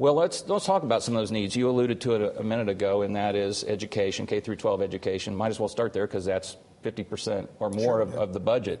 Well, 0.00 0.14
let's 0.14 0.48
let's 0.48 0.64
talk 0.64 0.82
about 0.82 1.02
some 1.02 1.14
of 1.14 1.20
those 1.20 1.30
needs. 1.30 1.54
You 1.54 1.68
alluded 1.68 2.00
to 2.00 2.14
it 2.14 2.22
a, 2.22 2.38
a 2.38 2.42
minute 2.42 2.70
ago, 2.70 3.02
and 3.02 3.16
that 3.16 3.36
is 3.36 3.64
education, 3.64 4.24
K 4.24 4.40
through 4.40 4.56
12 4.56 4.80
education. 4.80 5.36
Might 5.36 5.48
as 5.48 5.60
well 5.60 5.68
start 5.68 5.92
there 5.92 6.06
because 6.06 6.24
that's 6.24 6.56
50 6.80 7.04
percent 7.04 7.50
or 7.58 7.68
more 7.68 7.84
sure, 7.84 8.00
of, 8.00 8.14
yeah. 8.14 8.20
of, 8.20 8.32
the 8.32 8.40
budget. 8.40 8.80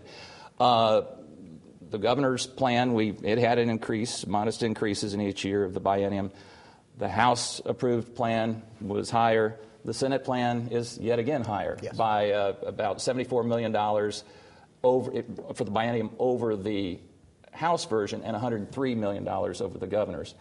Uh, 0.58 1.02
the 1.90 1.98
governor's 1.98 2.46
plan, 2.46 2.94
we 2.94 3.10
it 3.22 3.36
had 3.36 3.58
an 3.58 3.68
increase, 3.68 4.26
modest 4.26 4.62
increases 4.62 5.12
in 5.12 5.20
each 5.20 5.44
year 5.44 5.62
of 5.62 5.74
the 5.74 5.80
biennium. 5.80 6.32
The 6.96 7.10
House 7.10 7.60
approved 7.66 8.14
plan 8.14 8.62
was 8.80 9.10
higher. 9.10 9.60
The 9.84 9.92
Senate 9.92 10.24
plan 10.24 10.68
is 10.70 10.96
yet 10.96 11.18
again 11.18 11.42
higher 11.42 11.76
yes. 11.82 11.98
by 11.98 12.30
uh, 12.30 12.54
about 12.64 12.96
$74 12.96 13.46
million 13.46 13.76
over, 13.76 15.22
for 15.52 15.64
the 15.64 15.70
biennium 15.70 16.12
over 16.18 16.56
the 16.56 16.98
House 17.52 17.84
version 17.84 18.22
and 18.22 18.34
$103 18.34 18.96
million 18.96 19.28
over 19.28 19.76
the 19.76 19.86
governor's. 19.86 20.34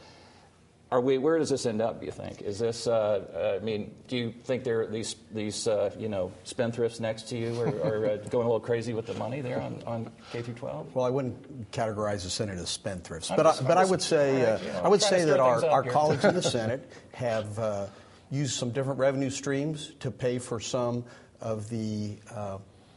Are 0.92 1.02
we? 1.02 1.20
Where 1.20 1.38
does 1.38 1.52
this 1.52 1.68
end 1.68 1.82
up? 1.82 2.00
Do 2.00 2.08
you 2.08 2.12
think? 2.12 2.42
Is 2.42 2.58
this? 2.58 2.88
Uh, 2.88 3.24
uh, 3.36 3.60
I 3.62 3.64
mean, 3.64 3.94
do 4.08 4.18
you 4.18 4.34
think 4.44 4.64
there 4.64 4.82
are 4.82 4.88
these 4.88 5.16
these 5.32 5.68
uh, 5.68 5.92
you 6.00 6.10
know 6.10 6.32
spendthrifts 6.46 7.00
next 7.00 7.30
to 7.30 7.38
you 7.38 7.62
are, 7.62 7.68
are 7.68 8.06
uh, 8.06 8.18
going 8.30 8.46
a 8.46 8.50
little 8.50 8.60
crazy 8.60 8.94
with 8.94 9.06
the 9.06 9.14
money 9.14 9.42
there 9.42 9.62
on, 9.62 9.84
on 9.86 10.10
K 10.32 10.42
through 10.42 10.56
12? 10.56 10.96
Well, 10.96 11.06
I 11.06 11.12
wouldn't 11.12 11.72
categorize 11.72 12.24
the 12.24 12.32
Senate 12.32 12.58
as 12.58 12.76
spendthrifts, 12.76 13.36
but 13.36 13.46
I, 13.46 13.62
but 13.68 13.78
I 13.78 13.86
would 13.86 14.02
say 14.02 14.44
uh, 14.44 14.58
I 14.84 14.88
would 14.88 15.02
say 15.02 15.26
that 15.26 15.40
our, 15.40 15.64
our 15.66 15.84
colleagues 15.84 16.26
in 16.26 16.34
the 16.34 16.42
Senate 16.58 16.92
have 17.14 17.60
uh, 17.60 17.86
used 18.32 18.56
some 18.56 18.72
different 18.72 18.98
revenue 18.98 19.30
streams 19.30 19.92
to 20.00 20.10
pay 20.10 20.40
for 20.40 20.60
some 20.60 21.04
of 21.40 21.70
the 21.70 22.18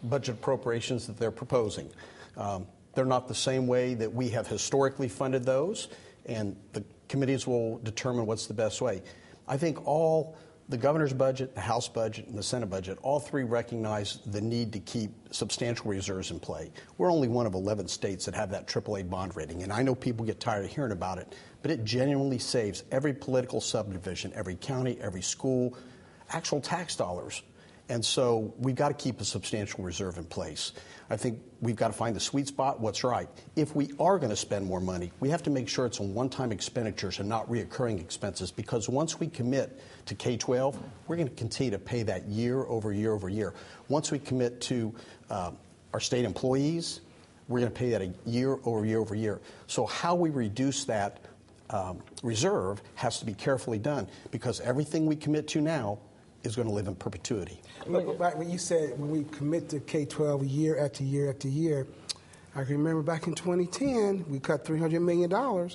budget 0.04 0.36
appropriations 0.36 1.06
that 1.06 1.18
they're 1.18 1.30
proposing. 1.30 1.90
Um, 2.38 2.66
they're 2.94 3.04
not 3.04 3.28
the 3.28 3.34
same 3.34 3.66
way 3.66 3.94
that 3.94 4.12
we 4.12 4.30
have 4.30 4.46
historically 4.46 5.08
funded 5.08 5.44
those, 5.44 5.88
and 6.26 6.56
the 6.72 6.82
committees 7.12 7.46
will 7.46 7.76
determine 7.80 8.24
what's 8.24 8.46
the 8.46 8.54
best 8.54 8.80
way. 8.80 9.02
I 9.46 9.58
think 9.58 9.86
all 9.86 10.34
the 10.70 10.78
governor's 10.78 11.12
budget, 11.12 11.54
the 11.54 11.60
House 11.60 11.86
budget, 11.86 12.26
and 12.26 12.38
the 12.38 12.42
Senate 12.42 12.70
budget, 12.70 12.98
all 13.02 13.20
three 13.20 13.42
recognize 13.44 14.20
the 14.24 14.40
need 14.40 14.72
to 14.72 14.78
keep 14.78 15.10
substantial 15.30 15.90
reserves 15.90 16.30
in 16.30 16.40
play. 16.40 16.70
We're 16.96 17.12
only 17.12 17.28
one 17.28 17.44
of 17.44 17.52
11 17.52 17.86
states 17.88 18.24
that 18.24 18.34
have 18.34 18.50
that 18.52 18.66
AAA 18.66 19.10
bond 19.10 19.36
rating, 19.36 19.62
and 19.62 19.70
I 19.70 19.82
know 19.82 19.94
people 19.94 20.24
get 20.24 20.40
tired 20.40 20.64
of 20.64 20.70
hearing 20.70 20.92
about 20.92 21.18
it, 21.18 21.34
but 21.60 21.70
it 21.70 21.84
genuinely 21.84 22.38
saves 22.38 22.82
every 22.90 23.12
political 23.12 23.60
subdivision, 23.60 24.32
every 24.34 24.54
county, 24.54 24.96
every 24.98 25.20
school, 25.20 25.76
actual 26.30 26.62
tax 26.62 26.96
dollars. 26.96 27.42
And 27.92 28.02
so 28.02 28.54
we've 28.56 28.74
got 28.74 28.88
to 28.88 28.94
keep 28.94 29.20
a 29.20 29.24
substantial 29.26 29.84
reserve 29.84 30.16
in 30.16 30.24
place. 30.24 30.72
I 31.10 31.18
think 31.18 31.40
we've 31.60 31.76
got 31.76 31.88
to 31.88 31.92
find 31.92 32.16
the 32.16 32.20
sweet 32.20 32.48
spot, 32.48 32.80
what's 32.80 33.04
right. 33.04 33.28
If 33.54 33.76
we 33.76 33.90
are 34.00 34.18
going 34.18 34.30
to 34.30 34.36
spend 34.36 34.64
more 34.64 34.80
money, 34.80 35.12
we 35.20 35.28
have 35.28 35.42
to 35.42 35.50
make 35.50 35.68
sure 35.68 35.84
it's 35.84 36.00
on 36.00 36.14
one 36.14 36.30
time 36.30 36.52
expenditures 36.52 37.18
and 37.18 37.28
not 37.28 37.46
reoccurring 37.50 38.00
expenses 38.00 38.50
because 38.50 38.88
once 38.88 39.20
we 39.20 39.26
commit 39.26 39.78
to 40.06 40.14
K 40.14 40.38
12, 40.38 40.78
we're 41.06 41.16
going 41.16 41.28
to 41.28 41.34
continue 41.34 41.70
to 41.72 41.78
pay 41.78 42.02
that 42.04 42.26
year 42.28 42.60
over 42.60 42.94
year 42.94 43.12
over 43.12 43.28
year. 43.28 43.52
Once 43.88 44.10
we 44.10 44.18
commit 44.18 44.62
to 44.62 44.94
uh, 45.28 45.50
our 45.92 46.00
state 46.00 46.24
employees, 46.24 47.02
we're 47.46 47.60
going 47.60 47.72
to 47.72 47.78
pay 47.78 47.90
that 47.90 48.00
a 48.00 48.14
year 48.24 48.56
over 48.64 48.86
year 48.86 49.00
over 49.00 49.14
year. 49.14 49.38
So, 49.66 49.84
how 49.84 50.14
we 50.14 50.30
reduce 50.30 50.86
that 50.86 51.20
um, 51.68 51.98
reserve 52.22 52.80
has 52.94 53.18
to 53.18 53.26
be 53.26 53.34
carefully 53.34 53.78
done 53.78 54.08
because 54.30 54.60
everything 54.60 55.04
we 55.04 55.14
commit 55.14 55.46
to 55.48 55.60
now 55.60 55.98
is 56.44 56.56
going 56.56 56.68
to 56.68 56.74
live 56.74 56.88
in 56.88 56.94
perpetuity. 56.94 57.60
But, 57.86 58.18
but 58.18 58.36
when 58.36 58.50
you 58.50 58.58
said 58.58 58.98
when 58.98 59.10
we 59.10 59.24
commit 59.24 59.68
to 59.70 59.80
K 59.80 60.04
12 60.04 60.44
year 60.44 60.78
after 60.78 61.04
year 61.04 61.30
after 61.30 61.48
year, 61.48 61.86
I 62.54 62.64
can 62.64 62.76
remember 62.76 63.02
back 63.02 63.26
in 63.26 63.34
2010, 63.34 64.26
we 64.28 64.38
cut 64.38 64.64
$300 64.64 65.00
million. 65.00 65.70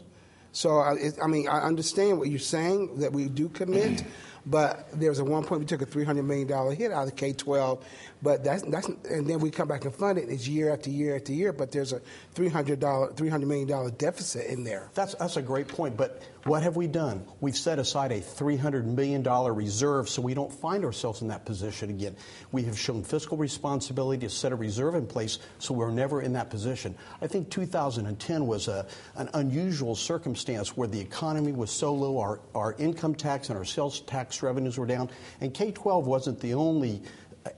So, 0.52 0.78
I, 0.78 0.94
it, 0.94 1.18
I 1.22 1.28
mean, 1.28 1.48
I 1.48 1.62
understand 1.62 2.20
what 2.20 2.30
you're 2.30 2.40
saying 2.40 3.00
that 3.00 3.12
we 3.12 3.28
do 3.28 3.50
commit, 3.50 4.04
but 4.46 4.88
there 5.00 5.10
was 5.10 5.20
a 5.20 5.26
one 5.26 5.44
point 5.44 5.60
we 5.60 5.66
took 5.66 5.82
a 5.82 5.86
$300 5.86 6.24
million 6.24 6.76
hit 6.76 6.92
out 6.92 7.08
of 7.08 7.16
K 7.16 7.34
12 7.34 7.84
but 8.22 8.44
that's, 8.44 8.64
that's 8.64 8.88
and 9.10 9.28
then 9.28 9.40
we 9.40 9.52
come 9.52 9.68
back 9.68 9.86
and 9.86 9.94
fund 9.94 10.18
it. 10.18 10.30
It's 10.30 10.48
year 10.48 10.74
after 10.74 10.90
year 10.90 11.16
after 11.16 11.34
year, 11.34 11.54
but 11.54 11.72
there's 11.72 11.94
a 11.94 12.02
three 12.34 12.50
hundred 12.50 12.80
dollar, 12.80 13.12
three 13.14 13.30
hundred 13.30 13.48
million 13.48 13.68
dollar 13.68 13.92
deficit 13.92 14.48
in 14.48 14.64
there. 14.64 14.90
That's 14.96 15.14
that's 15.16 15.38
a 15.38 15.42
great 15.42 15.68
point. 15.68 15.98
But 15.98 16.24
what 16.46 16.64
have 16.64 16.76
we 16.76 16.88
done? 16.88 17.26
We've 17.42 17.56
set 17.56 17.78
aside 17.78 18.12
a 18.12 18.20
three 18.20 18.58
hundred 18.58 18.88
million 18.88 19.22
dollar 19.22 19.54
reserve 19.54 20.10
so 20.10 20.22
we 20.22 20.34
don't 20.34 20.52
find 20.52 20.84
ourselves 20.84 21.22
in 21.22 21.28
that 21.28 21.46
position 21.46 21.90
again. 21.92 22.16
We 22.52 22.64
have 22.64 22.80
shown 22.80 23.04
fiscal 23.04 23.38
responsibility 23.38 24.26
to 24.26 24.30
set 24.30 24.52
a 24.52 24.56
reserve 24.56 24.96
in 24.96 25.06
place 25.06 25.38
so 25.60 25.74
we're 25.74 25.92
never 25.92 26.22
in 26.22 26.34
that 26.34 26.50
position. 26.50 26.96
I 27.22 27.28
think 27.28 27.52
2010 27.52 28.48
was 28.48 28.68
a 28.68 28.88
an 29.16 29.30
unusual 29.36 29.96
circumstance 29.96 30.76
where 30.76 30.88
the 30.88 31.00
economy 31.00 31.52
was 31.52 31.70
so 31.70 31.94
low, 31.94 32.20
our 32.20 32.40
our 32.56 32.74
income 32.80 33.14
tax 33.14 33.50
and 33.50 33.58
our 33.58 33.66
sales 33.66 34.00
tax 34.02 34.42
revenues 34.42 34.80
were 34.80 34.88
down, 34.88 35.10
and 35.42 35.54
K-12 35.54 36.06
wasn't 36.06 36.40
the 36.40 36.56
only 36.56 37.04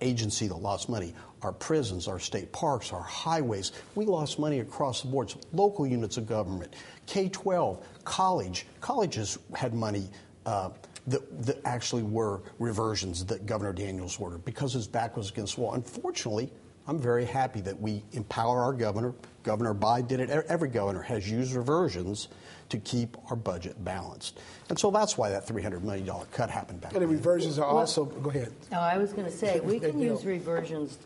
agency 0.02 0.48
that 0.48 0.56
lost 0.56 0.90
money. 0.90 1.14
Our 1.42 1.54
prisons, 1.54 2.08
our 2.08 2.20
state 2.20 2.52
parks, 2.52 2.92
our 2.92 3.02
highways, 3.02 3.72
we 3.96 4.06
lost 4.06 4.40
money 4.40 4.60
across 4.60 5.02
the 5.02 5.08
boards. 5.08 5.38
Local 5.54 5.88
units 5.88 6.18
of 6.18 6.28
government, 6.28 6.76
K 7.06 7.30
12, 7.30 7.86
college. 8.04 8.66
Colleges 8.82 9.40
had 9.56 9.74
money 9.74 10.10
uh, 10.46 10.70
that, 11.08 11.46
that 11.46 11.62
actually 11.66 12.04
were 12.04 12.42
reversions 12.60 13.26
that 13.26 13.46
Governor 13.46 13.74
Daniels 13.74 14.20
ordered 14.20 14.44
because 14.46 14.74
his 14.74 14.88
back 14.88 15.16
was 15.16 15.30
against 15.30 15.56
the 15.56 15.62
wall. 15.62 15.74
Unfortunately, 15.74 16.52
I'm 16.88 17.00
very 17.00 17.26
happy 17.26 17.62
that 17.62 17.80
we 17.80 18.04
empower 18.14 18.62
our 18.62 18.74
governor. 18.74 19.14
Governor 19.44 19.76
Biden 19.76 20.08
did 20.08 20.20
it. 20.20 20.30
Every 20.30 20.70
governor 20.70 21.02
has 21.04 21.30
used 21.30 21.54
reversions 21.54 22.30
to 22.70 22.78
keep 22.78 23.18
our 23.30 23.36
budget 23.36 23.84
balanced. 23.84 24.40
And 24.70 24.78
so 24.78 24.92
that's 24.92 25.18
why 25.18 25.30
that 25.30 25.48
$300 25.48 25.82
million 25.82 26.10
cut 26.32 26.50
happened 26.50 26.82
back 26.82 26.94
And 26.94 27.02
the 27.02 27.08
reversions 27.08 27.58
are 27.60 27.66
also, 27.66 28.06
go 28.06 28.30
ahead. 28.30 28.54
No, 28.72 28.80
I 28.80 28.98
was 28.98 29.12
going 29.14 29.26
to 29.26 29.32
say, 29.36 29.60
we 29.64 29.80
can 29.80 30.00
use 30.00 30.26
reversions 30.26 30.98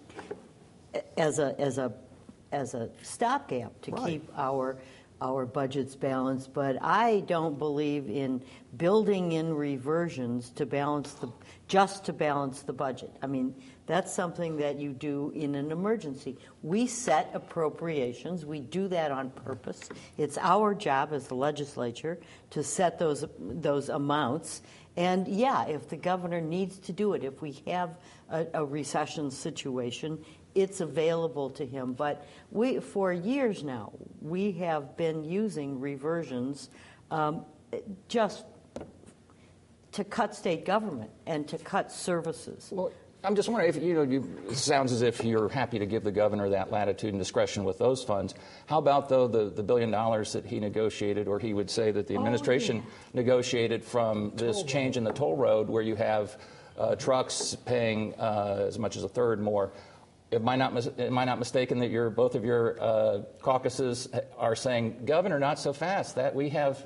as 1.18 1.40
a, 1.40 1.60
as 1.60 1.78
a, 1.78 1.94
as 2.52 2.74
a 2.74 2.90
stopgap 3.02 3.82
to 3.84 3.92
Right. 3.92 4.06
keep 4.06 4.30
our, 4.38 4.78
our 5.24 5.46
budgets 5.46 5.96
balanced, 5.96 6.54
but 6.54 6.78
I 6.82 7.22
don't 7.22 7.58
believe 7.58 8.10
in 8.10 8.44
building 8.76 9.32
in 9.32 9.54
reversions 9.54 10.50
to 10.52 10.66
balance 10.66 11.14
the, 11.14 11.30
just 11.70 12.04
to 12.06 12.14
balance 12.14 12.62
the 12.64 12.74
budget. 12.74 13.10
I 13.22 13.28
mean, 13.28 13.56
that's 13.86 14.14
something 14.14 14.58
that 14.58 14.80
you 14.80 14.92
do 14.92 15.32
in 15.34 15.56
an 15.56 15.72
emergency. 15.72 16.38
We 16.62 16.88
set 16.88 17.32
appropriations. 17.34 18.46
We 18.46 18.60
do 18.60 18.90
that 18.90 19.12
on 19.12 19.30
purpose. 19.30 19.90
It's 20.18 20.38
our 20.38 20.76
job 20.76 21.14
as 21.14 21.28
the 21.28 21.36
legislature 21.36 22.20
to 22.52 22.64
set 22.64 23.00
those 23.00 23.26
those 23.40 23.90
amounts. 23.90 24.62
And 24.96 25.28
yeah, 25.28 25.68
if 25.68 25.90
the 25.90 25.98
governor 25.98 26.42
needs 26.42 26.78
to 26.80 26.94
do 26.94 27.14
it, 27.14 27.24
if 27.24 27.42
we 27.42 27.62
have 27.68 27.98
a, 28.30 28.46
a 28.54 28.66
recession 28.66 29.32
situation, 29.32 30.24
it's 30.56 30.82
available 30.82 31.50
to 31.52 31.66
him. 31.66 31.94
But 31.94 32.26
we, 32.52 32.80
for 32.80 33.12
years 33.12 33.64
now, 33.64 33.92
we 34.22 34.52
have 34.54 34.96
been 34.98 35.24
using 35.24 35.80
reversions 35.80 36.70
um, 37.12 37.46
just 38.08 38.46
to 39.94 40.04
cut 40.04 40.36
state 40.36 40.66
government 40.66 41.12
and 41.26 41.48
to 41.48 41.58
cut 41.58 41.92
services. 41.92 42.70
Well, 42.72 42.92
I'm 43.26 43.36
just 43.36 43.48
wondering 43.48 43.70
if 43.70 43.82
you 43.82 43.94
know. 43.94 44.02
You, 44.02 44.28
it 44.50 44.58
sounds 44.58 44.92
as 44.92 45.02
if 45.02 45.24
you're 45.24 45.48
happy 45.48 45.80
to 45.80 45.86
give 45.86 46.04
the 46.04 46.12
governor 46.12 46.50
that 46.50 46.72
latitude 46.72 47.14
and 47.14 47.20
discretion 47.20 47.64
with 47.64 47.78
those 47.78 48.04
funds. 48.04 48.36
How 48.66 48.80
about 48.80 49.08
though 49.08 49.28
the, 49.30 49.50
the 49.50 49.64
billion 49.64 49.92
dollars 49.92 50.34
that 50.34 50.46
he 50.46 50.60
negotiated, 50.60 51.28
or 51.30 51.40
he 51.40 51.54
would 51.54 51.70
say 51.70 51.92
that 51.92 52.08
the 52.08 52.16
administration 52.16 52.80
Oh, 52.80 52.90
yeah. 53.14 53.22
negotiated 53.22 53.84
from 53.84 54.34
this 54.36 54.64
change 54.64 54.98
in 54.98 55.06
the 55.06 55.14
toll 55.14 55.38
road, 55.38 55.70
where 55.70 55.84
you 55.84 55.96
have 55.96 56.38
uh, 56.78 56.96
trucks 56.96 57.56
paying 57.66 58.14
uh, 58.16 58.66
as 58.68 58.78
much 58.78 58.98
as 58.98 59.04
a 59.04 59.10
third 59.10 59.40
more. 59.40 59.72
Am 60.34 60.50
I 60.50 60.56
not 60.56 61.00
am 61.00 61.18
I 61.18 61.26
not 61.26 61.40
mistaken 61.40 61.80
that 61.80 61.90
your 61.90 62.10
both 62.10 62.36
of 62.36 62.44
your 62.44 62.82
uh, 62.82 63.22
caucuses 63.42 64.10
are 64.38 64.56
saying, 64.56 65.06
Governor, 65.06 65.40
not 65.40 65.60
so 65.60 65.74
fast? 65.74 66.16
That 66.16 66.36
we 66.36 66.50
have 66.50 66.86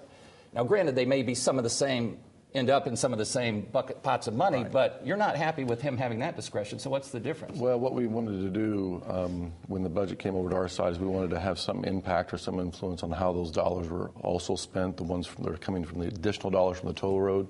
now. 0.53 0.63
Granted, 0.63 0.95
they 0.95 1.05
may 1.05 1.23
be 1.23 1.35
some 1.35 1.57
of 1.57 1.63
the 1.63 1.69
same 1.69 2.19
end 2.53 2.69
up 2.69 2.87
in 2.87 2.95
some 2.95 3.13
of 3.13 3.19
the 3.19 3.25
same 3.25 3.61
bucket 3.61 4.01
pots 4.01 4.27
of 4.27 4.33
money, 4.33 4.65
but 4.71 5.01
you're 5.05 5.17
not 5.17 5.35
happy 5.35 5.63
with 5.63 5.81
him 5.81 5.97
having 5.97 6.19
that 6.19 6.35
discretion. 6.35 6.79
So 6.79 6.89
what's 6.89 7.11
the 7.11 7.19
difference? 7.19 7.59
Well, 7.59 7.79
what 7.79 7.93
we 7.93 8.07
wanted 8.07 8.41
to 8.41 8.49
do 8.49 9.03
um, 9.07 9.53
when 9.67 9.83
the 9.83 9.89
budget 9.89 10.17
came 10.17 10.35
over 10.35 10.49
to 10.49 10.55
our 10.55 10.67
side 10.67 10.93
is 10.93 10.99
we 10.99 11.07
wanted 11.07 11.29
to 11.31 11.39
have 11.39 11.59
some 11.59 11.83
impact 11.83 12.33
or 12.33 12.37
some 12.37 12.59
influence 12.59 13.03
on 13.03 13.11
how 13.11 13.33
those 13.33 13.51
dollars 13.51 13.89
were 13.89 14.09
also 14.21 14.55
spent, 14.55 14.97
the 14.97 15.03
ones 15.03 15.27
from, 15.27 15.43
that 15.43 15.53
are 15.53 15.57
coming 15.57 15.83
from 15.83 15.99
the 15.99 16.07
additional 16.07 16.49
dollars 16.49 16.79
from 16.79 16.87
the 16.87 16.95
toll 16.95 17.21
road. 17.21 17.47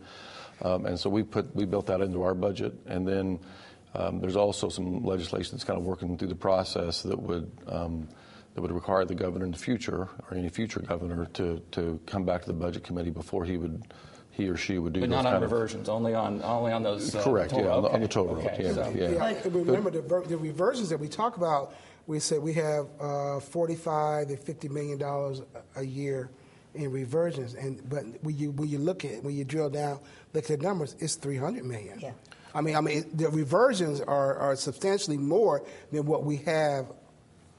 Um, 0.62 0.88
and 0.88 1.00
so 1.00 1.10
we 1.10 1.24
put 1.24 1.56
we 1.56 1.66
built 1.66 1.86
that 1.88 2.01
into 2.01 2.24
our 2.24 2.34
budget, 2.34 2.74
and 2.88 3.08
then 3.08 3.39
um, 3.96 4.20
there's 4.20 4.36
also 4.36 4.70
some 4.70 5.03
legislation 5.03 5.51
that's 5.53 5.63
kind 5.63 5.79
of 5.79 5.86
working 5.86 6.17
through 6.17 6.27
the 6.27 6.36
process 6.36 7.01
that 7.03 7.20
would 7.20 7.50
um, 7.67 8.08
that 8.53 8.62
would 8.62 8.72
require 8.72 9.06
the 9.06 9.15
governor 9.15 9.46
in 9.46 9.51
the 9.51 9.58
future 9.58 10.08
or 10.29 10.38
any 10.38 10.50
future 10.50 10.79
governor 10.82 11.25
to 11.34 11.62
to 11.72 12.00
come 12.06 12.24
back 12.25 12.41
to 12.41 12.48
the 12.48 12.53
budget 12.53 12.84
committee 12.84 13.10
before 13.12 13.46
he 13.46 13.58
would 13.58 13.84
he 14.32 14.48
or 14.50 14.58
she 14.58 14.77
would 14.77 14.94
do 14.94 15.00
But 15.00 15.10
those 15.10 15.15
not 15.24 15.25
on 15.25 15.32
kind 15.34 15.44
of- 15.44 15.51
reversions, 15.51 15.89
only 15.89 16.13
on 16.13 16.41
only 16.44 16.72
on 16.72 16.84
those. 16.84 17.15
Uh, 17.15 17.24
Correct, 17.24 17.51
toll- 17.51 17.62
yeah, 17.63 17.70
on 17.72 17.84
the- 17.84 17.89
on 17.89 18.01
the 18.01 18.08
toll 18.08 18.25
road, 18.27 18.46
okay, 18.46 18.63
yeah, 18.65 18.74
so- 18.74 18.94
yeah. 18.96 19.10
Yeah, 19.10 19.27
and 19.44 19.56
remember 19.56 19.89
the, 19.89 20.01
the 20.27 20.38
reversions 20.38 20.89
that 20.89 21.00
we 21.00 21.08
talk 21.08 21.38
about. 21.38 21.74
We 22.06 22.20
said 22.20 22.41
we 22.41 22.53
have 22.53 22.86
uh, 23.01 23.41
45 23.41 24.29
to 24.29 24.38
50 24.38 24.70
million 24.70 24.98
dollars 24.98 25.41
a 25.75 25.82
a 25.82 25.84
year 25.84 26.29
in 26.74 26.89
reversions, 26.91 27.53
and 27.56 27.82
but 27.89 28.03
when 28.22 28.38
you 28.38 28.51
when 28.51 28.70
you 28.70 28.77
look 28.77 29.03
at 29.03 29.24
when 29.24 29.36
you 29.36 29.44
drill 29.44 29.70
down, 29.70 30.00
look 30.34 30.50
at 30.50 30.60
the 30.60 30.63
numbers, 30.65 30.96
it's 31.00 31.15
300 31.15 31.65
million. 31.65 32.00
Yeah. 32.00 32.12
I 32.58 32.62
mean, 32.62 32.76
I 32.76 32.82
mean, 32.82 33.06
the 33.14 33.30
reversions 33.30 34.02
are, 34.02 34.36
are 34.38 34.56
substantially 34.56 35.18
more 35.18 35.64
than 35.92 36.08
what 36.08 36.24
we 36.24 36.38
have 36.38 36.92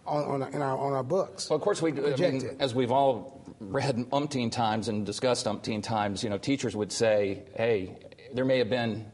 on, 0.05 0.25
on, 0.25 0.43
our, 0.43 0.49
in 0.51 0.61
our, 0.61 0.77
on 0.77 0.93
our 0.93 1.05
books. 1.05 1.49
Well, 1.49 1.57
of 1.57 1.63
course, 1.63 1.81
we. 1.81 1.93
I 1.93 2.17
mean, 2.17 2.57
as 2.59 2.75
we've 2.75 2.91
all 2.91 3.41
read 3.61 3.97
umpteen 4.11 4.51
times 4.51 4.89
and 4.89 5.07
discussed 5.07 5.47
umpteen 5.47 5.85
times, 5.85 6.25
you 6.25 6.31
know, 6.31 6.39
teachers 6.39 6.75
would 6.75 6.91
say, 6.91 7.45
"Hey, 7.55 7.97
there 8.35 8.45
may 8.45 8.59
have 8.59 8.71
been, 8.71 9.07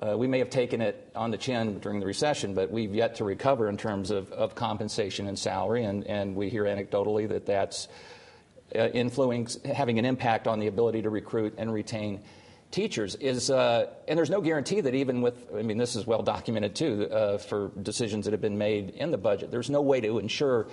uh, 0.00 0.16
we 0.16 0.26
may 0.26 0.38
have 0.38 0.48
taken 0.48 0.80
it 0.80 1.10
on 1.14 1.30
the 1.30 1.36
chin 1.36 1.80
during 1.80 2.00
the 2.00 2.06
recession, 2.06 2.54
but 2.54 2.70
we've 2.70 2.94
yet 2.94 3.16
to 3.16 3.24
recover 3.24 3.68
in 3.68 3.76
terms 3.76 4.10
of, 4.10 4.32
of 4.32 4.54
compensation 4.54 5.26
and 5.26 5.38
salary." 5.38 5.84
And, 5.84 6.06
and 6.06 6.34
we 6.34 6.48
hear 6.48 6.64
anecdotally 6.64 7.28
that 7.28 7.44
that's 7.44 7.88
uh, 8.74 8.88
influencing, 8.88 9.70
having 9.74 9.98
an 9.98 10.06
impact 10.06 10.46
on 10.46 10.60
the 10.60 10.68
ability 10.68 11.02
to 11.02 11.10
recruit 11.10 11.56
and 11.58 11.70
retain 11.70 12.22
teachers 12.70 13.14
is 13.16 13.50
uh, 13.50 13.86
and 14.08 14.18
there's 14.18 14.30
no 14.30 14.40
guarantee 14.40 14.80
that 14.80 14.94
even 14.94 15.22
with 15.22 15.48
i 15.56 15.62
mean 15.62 15.78
this 15.78 15.96
is 15.96 16.06
well 16.06 16.22
documented 16.22 16.74
too 16.74 17.08
uh, 17.10 17.38
for 17.38 17.70
decisions 17.82 18.24
that 18.24 18.32
have 18.32 18.40
been 18.40 18.58
made 18.58 18.90
in 18.90 19.10
the 19.10 19.18
budget 19.18 19.50
there's 19.50 19.70
no 19.70 19.80
way 19.80 20.00
to 20.00 20.18
ensure 20.18 20.66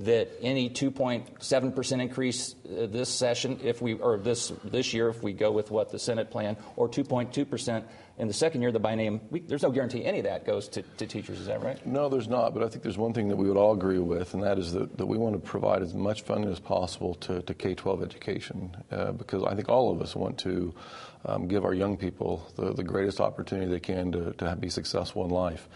that 0.00 0.30
any 0.40 0.70
2.7% 0.70 2.00
increase 2.00 2.54
uh, 2.64 2.86
this 2.86 3.08
session 3.08 3.60
if 3.62 3.82
we 3.82 3.94
or 3.94 4.18
this 4.18 4.50
this 4.64 4.94
year 4.94 5.10
if 5.10 5.22
we 5.22 5.32
go 5.32 5.52
with 5.52 5.70
what 5.70 5.90
the 5.90 5.98
senate 5.98 6.30
plan 6.30 6.56
or 6.76 6.88
2.2% 6.88 7.84
in 8.18 8.26
the 8.26 8.32
second 8.32 8.62
year 8.62 8.72
the 8.72 8.80
biennium 8.80 9.20
we, 9.30 9.40
there's 9.40 9.62
no 9.62 9.70
guarantee 9.70 10.04
any 10.04 10.18
of 10.18 10.24
that 10.24 10.46
goes 10.46 10.68
to, 10.68 10.82
to 10.96 11.06
teachers 11.06 11.38
is 11.38 11.46
that 11.46 11.62
right 11.62 11.86
No, 11.86 12.08
there's 12.08 12.28
not, 12.28 12.54
but 12.54 12.62
I 12.62 12.68
think 12.68 12.82
there's 12.82 12.96
one 12.96 13.12
thing 13.12 13.28
that 13.28 13.36
we 13.36 13.46
would 13.46 13.56
all 13.56 13.74
agree 13.74 13.98
with, 13.98 14.32
and 14.34 14.42
that 14.42 14.58
is 14.58 14.72
that, 14.72 14.96
that 14.96 15.06
we 15.06 15.18
want 15.18 15.34
to 15.34 15.40
provide 15.40 15.82
as 15.82 15.92
much 15.92 16.22
funding 16.22 16.50
as 16.50 16.60
possible 16.60 17.14
to, 17.16 17.42
to 17.42 17.54
K 17.54 17.74
12 17.74 18.02
education 18.02 18.74
uh, 18.90 19.12
because 19.12 19.44
I 19.44 19.54
think 19.54 19.68
all 19.68 19.90
of 19.92 20.00
us 20.00 20.16
want 20.16 20.38
to 20.38 20.74
um, 21.26 21.46
give 21.46 21.64
our 21.64 21.74
young 21.74 21.96
people 21.96 22.50
the, 22.56 22.72
the 22.72 22.82
greatest 22.82 23.20
opportunity 23.20 23.70
they 23.70 23.80
can 23.80 24.12
to, 24.12 24.32
to 24.34 24.56
be 24.56 24.70
successful 24.70 25.24
in 25.24 25.30
life. 25.30 25.68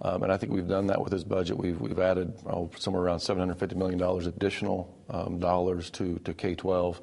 Um, 0.00 0.22
and 0.22 0.32
I 0.32 0.36
think 0.36 0.52
we've 0.52 0.68
done 0.68 0.86
that 0.88 1.00
with 1.00 1.12
this 1.12 1.24
budget. 1.24 1.56
We've, 1.56 1.80
we've 1.80 1.98
added 1.98 2.32
oh, 2.46 2.70
somewhere 2.78 3.02
around 3.02 3.18
$750 3.18 3.74
million 3.74 4.00
additional 4.26 4.96
um, 5.10 5.38
dollars 5.38 5.90
to, 5.90 6.18
to 6.20 6.34
K 6.34 6.54
12. 6.54 7.00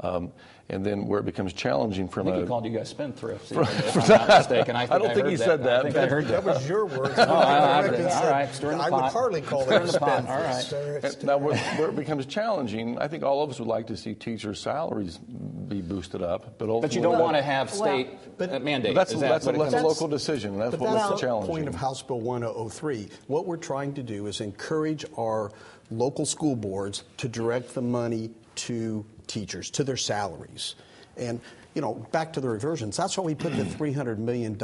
Um, 0.00 0.30
and 0.70 0.84
then 0.84 1.06
where 1.06 1.18
it 1.18 1.24
becomes 1.24 1.52
challenging 1.54 2.06
I 2.08 2.10
from 2.12 2.26
think 2.26 2.36
a 2.36 2.40
he 2.42 2.46
called 2.46 2.64
you 2.66 2.70
guys 2.70 2.92
spendthrifts. 2.94 3.50
even, 3.50 3.62
if 3.64 3.96
I'm 3.96 4.08
not 4.08 4.28
mistaken. 4.48 4.76
I, 4.76 4.80
think 4.86 4.92
I 4.92 4.98
don't 4.98 5.08
think 5.14 5.20
heard 5.22 5.30
he 5.30 5.36
said 5.38 5.60
I 5.60 5.64
that, 5.64 5.82
think 5.82 5.96
I 5.96 6.06
heard 6.06 6.24
That 6.26 6.44
that. 6.44 6.54
was 6.54 6.68
your 6.68 6.84
words. 6.86 7.14
Oh, 7.18 7.22
I- 7.34 7.78
I- 7.78 7.82
Corrected 7.82 8.00
and 8.00 8.08
all 8.10 8.22
said, 8.22 8.30
right, 8.30 8.54
stir 8.54 8.72
in 8.72 8.78
the 8.78 8.84
I 8.84 8.90
would 8.90 9.04
hardly 9.04 9.40
call 9.40 9.62
Stir 9.64 9.74
in 9.80 9.86
that 9.86 9.92
the 9.92 9.92
spendthrift. 9.98 10.28
right. 10.44 10.62
Sir, 10.64 10.96
it's- 10.98 11.22
now, 11.24 11.38
where, 11.38 11.56
where 11.56 11.88
it 11.88 11.96
becomes 11.96 12.26
challenging, 12.26 12.96
I 12.98 13.08
think 13.08 13.24
all 13.24 13.42
of 13.42 13.50
us 13.50 13.58
would 13.58 13.66
like 13.66 13.86
to 13.88 13.96
see 13.96 14.14
teachers' 14.14 14.60
salaries 14.60 15.16
be 15.18 15.80
boosted 15.80 16.22
up, 16.22 16.58
but 16.58 16.66
But 16.80 16.94
you 16.94 17.00
don't 17.02 17.18
want 17.18 17.36
to 17.36 17.42
have 17.42 17.72
Well- 17.72 17.80
state 17.88 18.38
But- 18.38 18.52
uh, 18.52 18.60
mandate. 18.60 18.94
That's, 18.94 19.12
that 19.14 19.20
that's, 19.20 19.46
a, 19.48 19.52
that's 19.52 19.72
a 19.72 19.76
comes- 19.78 19.82
local 19.88 20.06
decision. 20.06 20.58
That's 20.58 20.72
But 20.72 20.80
what 20.80 20.92
that's 20.94 21.08
the 21.08 21.16
challenging. 21.16 21.50
point 21.50 21.66
of 21.68 21.74
House 21.74 22.02
Bill 22.02 22.20
1003. 22.20 23.08
What 23.26 23.46
we're 23.46 23.56
trying 23.56 23.94
to 23.94 24.02
do 24.04 24.26
is 24.26 24.40
encourage 24.40 25.04
our 25.18 25.50
local 25.90 26.24
school 26.26 26.54
boards 26.54 27.02
to 27.16 27.28
direct 27.28 27.74
the 27.74 27.82
money 27.82 28.30
to 28.56 29.04
teachers, 29.28 29.70
to 29.70 29.84
their 29.84 29.96
salaries. 29.96 30.74
And, 31.16 31.40
you 31.74 31.82
know, 31.82 31.94
back 31.94 32.32
to 32.34 32.40
the 32.40 32.48
reversions, 32.48 32.96
that's 32.96 33.16
why 33.16 33.24
we 33.24 33.34
put 33.34 33.56
the 33.56 33.62
$300 33.64 34.18
million 34.18 34.56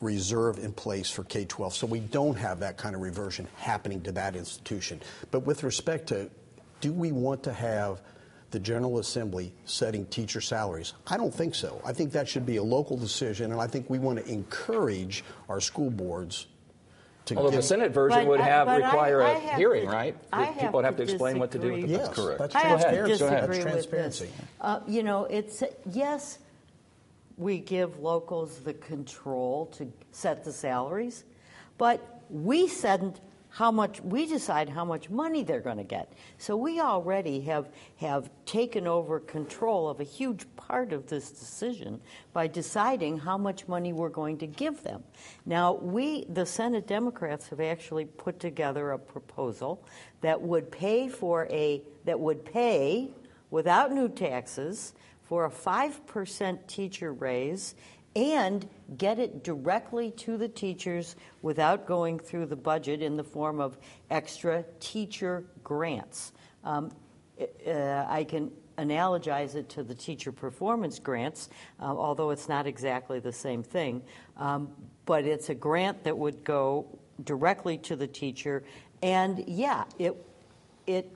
reserve 0.00 0.58
in 0.58 0.72
place 0.72 1.10
for 1.10 1.24
K 1.24 1.44
12, 1.44 1.74
so 1.74 1.86
we 1.86 2.00
don't 2.00 2.36
have 2.36 2.60
that 2.60 2.76
kind 2.76 2.94
of 2.94 3.00
reversion 3.00 3.48
happening 3.56 4.00
to 4.02 4.12
that 4.12 4.36
institution. 4.36 5.00
But 5.30 5.40
with 5.40 5.62
respect 5.62 6.08
to 6.08 6.30
do 6.80 6.92
we 6.92 7.12
want 7.12 7.42
to 7.44 7.52
have 7.52 8.00
the 8.50 8.60
General 8.60 8.98
Assembly 8.98 9.52
setting 9.64 10.06
teacher 10.06 10.40
salaries? 10.40 10.94
I 11.06 11.16
don't 11.16 11.34
think 11.34 11.54
so. 11.54 11.82
I 11.84 11.92
think 11.92 12.12
that 12.12 12.28
should 12.28 12.46
be 12.46 12.56
a 12.56 12.62
local 12.62 12.96
decision, 12.96 13.52
and 13.52 13.60
I 13.60 13.66
think 13.66 13.90
we 13.90 13.98
want 13.98 14.24
to 14.24 14.30
encourage 14.30 15.24
our 15.48 15.60
school 15.60 15.90
boards 15.90 16.46
to 17.28 17.36
Although 17.36 17.50
the 17.50 17.62
Senate 17.62 17.92
version 17.92 18.26
would 18.26 18.40
have 18.40 18.66
but 18.66 18.82
I- 18.82 18.86
require 18.86 19.22
I 19.22 19.30
a 19.32 19.38
have 19.38 19.56
hearing, 19.58 19.86
to- 19.86 19.92
right? 19.92 20.16
I 20.32 20.46
People 20.46 20.72
would 20.72 20.84
have 20.84 20.96
to 20.96 21.04
to 21.06 21.12
explain 21.12 21.38
what 21.38 21.50
to 21.52 21.58
do 21.58 21.72
with 21.72 21.82
disagree. 21.82 21.94
it. 21.94 22.00
Yes, 22.06 22.08
correct. 22.14 22.38
That's 22.40 22.54
I 22.54 22.58
have 22.60 22.78
to 22.80 22.84
transparency. 22.86 23.12
disagree 23.12 23.38
That's 23.38 23.64
with 23.64 23.72
transparency. 23.72 24.24
this. 24.26 24.34
Uh, 24.60 24.80
you 24.86 25.02
know, 25.02 25.24
it's 25.24 25.62
yes, 25.92 26.38
we 27.36 27.58
give 27.58 28.00
locals 28.00 28.58
the 28.60 28.74
control 28.74 29.66
to 29.76 29.92
set 30.12 30.44
the 30.44 30.52
salaries, 30.52 31.24
but 31.76 32.22
we 32.30 32.66
send 32.66 33.20
how 33.50 33.70
much 33.70 34.00
we 34.02 34.26
decide 34.26 34.68
how 34.68 34.84
much 34.84 35.10
money 35.10 35.42
they're 35.42 35.60
going 35.60 35.78
to 35.78 35.84
get. 35.84 36.12
So 36.36 36.56
we 36.56 36.80
already 36.80 37.40
have 37.42 37.70
have 37.96 38.30
taken 38.44 38.86
over 38.86 39.20
control 39.20 39.88
of 39.88 40.00
a 40.00 40.04
huge 40.04 40.46
part 40.56 40.92
of 40.92 41.06
this 41.06 41.30
decision 41.30 42.00
by 42.32 42.46
deciding 42.46 43.18
how 43.18 43.38
much 43.38 43.66
money 43.68 43.92
we're 43.92 44.08
going 44.08 44.38
to 44.38 44.46
give 44.46 44.82
them. 44.82 45.02
Now, 45.46 45.74
we 45.74 46.24
the 46.28 46.46
Senate 46.46 46.86
Democrats 46.86 47.48
have 47.48 47.60
actually 47.60 48.04
put 48.04 48.38
together 48.40 48.92
a 48.92 48.98
proposal 48.98 49.84
that 50.20 50.40
would 50.40 50.70
pay 50.70 51.08
for 51.08 51.46
a 51.50 51.82
that 52.04 52.18
would 52.18 52.44
pay 52.44 53.10
without 53.50 53.92
new 53.92 54.08
taxes 54.08 54.92
for 55.28 55.44
a 55.44 55.50
5% 55.50 56.66
teacher 56.66 57.12
raise 57.12 57.74
and 58.16 58.68
get 58.96 59.18
it 59.18 59.44
directly 59.44 60.10
to 60.12 60.36
the 60.36 60.48
teachers 60.48 61.16
without 61.42 61.86
going 61.86 62.18
through 62.18 62.46
the 62.46 62.56
budget 62.56 63.02
in 63.02 63.16
the 63.16 63.24
form 63.24 63.60
of 63.60 63.78
extra 64.10 64.64
teacher 64.80 65.44
grants. 65.62 66.32
Um, 66.64 66.90
uh, 67.66 68.04
I 68.08 68.24
can 68.24 68.50
analogize 68.78 69.54
it 69.54 69.68
to 69.70 69.82
the 69.82 69.94
teacher 69.94 70.32
performance 70.32 70.98
grants, 70.98 71.48
uh, 71.80 71.84
although 71.84 72.30
it's 72.30 72.48
not 72.48 72.66
exactly 72.66 73.20
the 73.20 73.32
same 73.32 73.62
thing. 73.62 74.02
Um, 74.36 74.70
but 75.04 75.24
it's 75.24 75.48
a 75.50 75.54
grant 75.54 76.04
that 76.04 76.16
would 76.16 76.44
go 76.44 76.98
directly 77.24 77.78
to 77.78 77.96
the 77.96 78.06
teacher, 78.06 78.64
and 79.02 79.44
yeah, 79.48 79.84
it 79.98 80.16
it 80.86 81.10